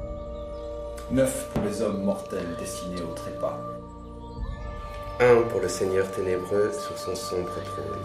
[1.10, 3.60] Neuf pour les hommes mortels destinés au trépas.
[5.20, 7.98] Un pour le seigneur ténébreux sur son sombre trône.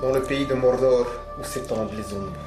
[0.00, 1.06] Dans le pays de Mordor
[1.40, 2.46] où s'étendent les ombres.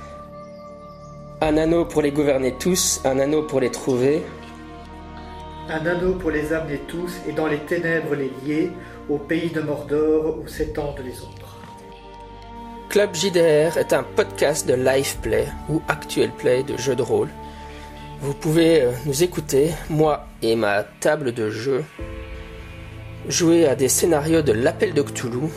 [1.42, 4.24] Un anneau pour les gouverner tous, un anneau pour les trouver.
[5.70, 8.72] Un anneau pour les amener tous et dans les ténèbres les lier
[9.10, 11.39] au pays de Mordor où s'étendent les ombres.
[12.90, 17.30] Club JDR est un podcast de live play ou actuel play de jeux de rôle.
[18.20, 21.84] Vous pouvez euh, nous écouter, moi et ma table de jeu,
[23.28, 25.50] jouer à des scénarios de l'appel de Cthulhu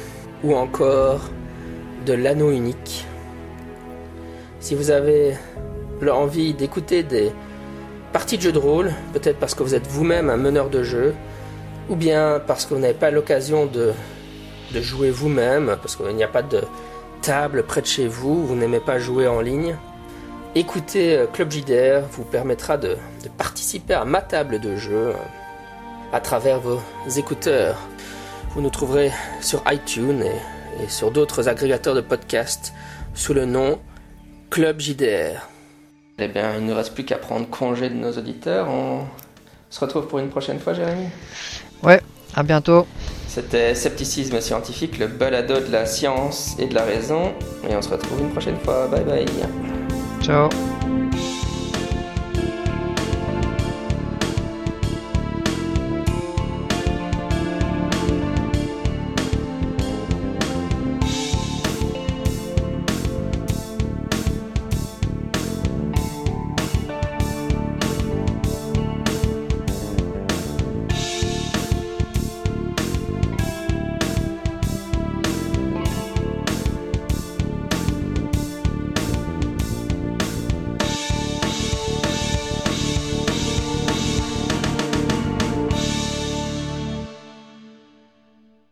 [0.44, 1.22] ou encore
[2.04, 3.06] de l'anneau unique.
[4.60, 5.34] Si vous avez
[6.02, 7.32] l'envie d'écouter des
[8.12, 11.14] parties de jeux de rôle, peut-être parce que vous êtes vous-même un meneur de jeu,
[11.88, 13.94] ou bien parce que vous n'avez pas l'occasion de
[14.82, 16.60] jouer vous-même, parce qu'il n'y a pas de
[17.22, 19.76] table près de chez vous, vous n'aimez pas jouer en ligne,
[20.56, 22.98] écouter euh, Club JDR vous permettra de,
[23.38, 25.14] participer à ma table de jeu euh,
[26.12, 26.80] à travers vos
[27.16, 27.78] écouteurs.
[28.50, 32.74] Vous nous trouverez sur iTunes et, sur d'autres agrégateurs de podcasts
[33.14, 33.78] sous le nom
[34.50, 35.48] Club JDR.
[36.18, 38.68] Eh bien, il ne reste plus qu'à prendre congé de nos auditeurs.
[38.68, 39.06] On
[39.70, 41.06] se retrouve pour une prochaine fois, Jérémy.
[41.82, 42.02] Ouais,
[42.34, 42.86] à bientôt.
[43.34, 47.32] C'était Scepticisme scientifique, le balado de la science et de la raison.
[47.66, 48.88] Et on se retrouve une prochaine fois.
[48.88, 49.26] Bye bye.
[50.20, 50.50] Ciao.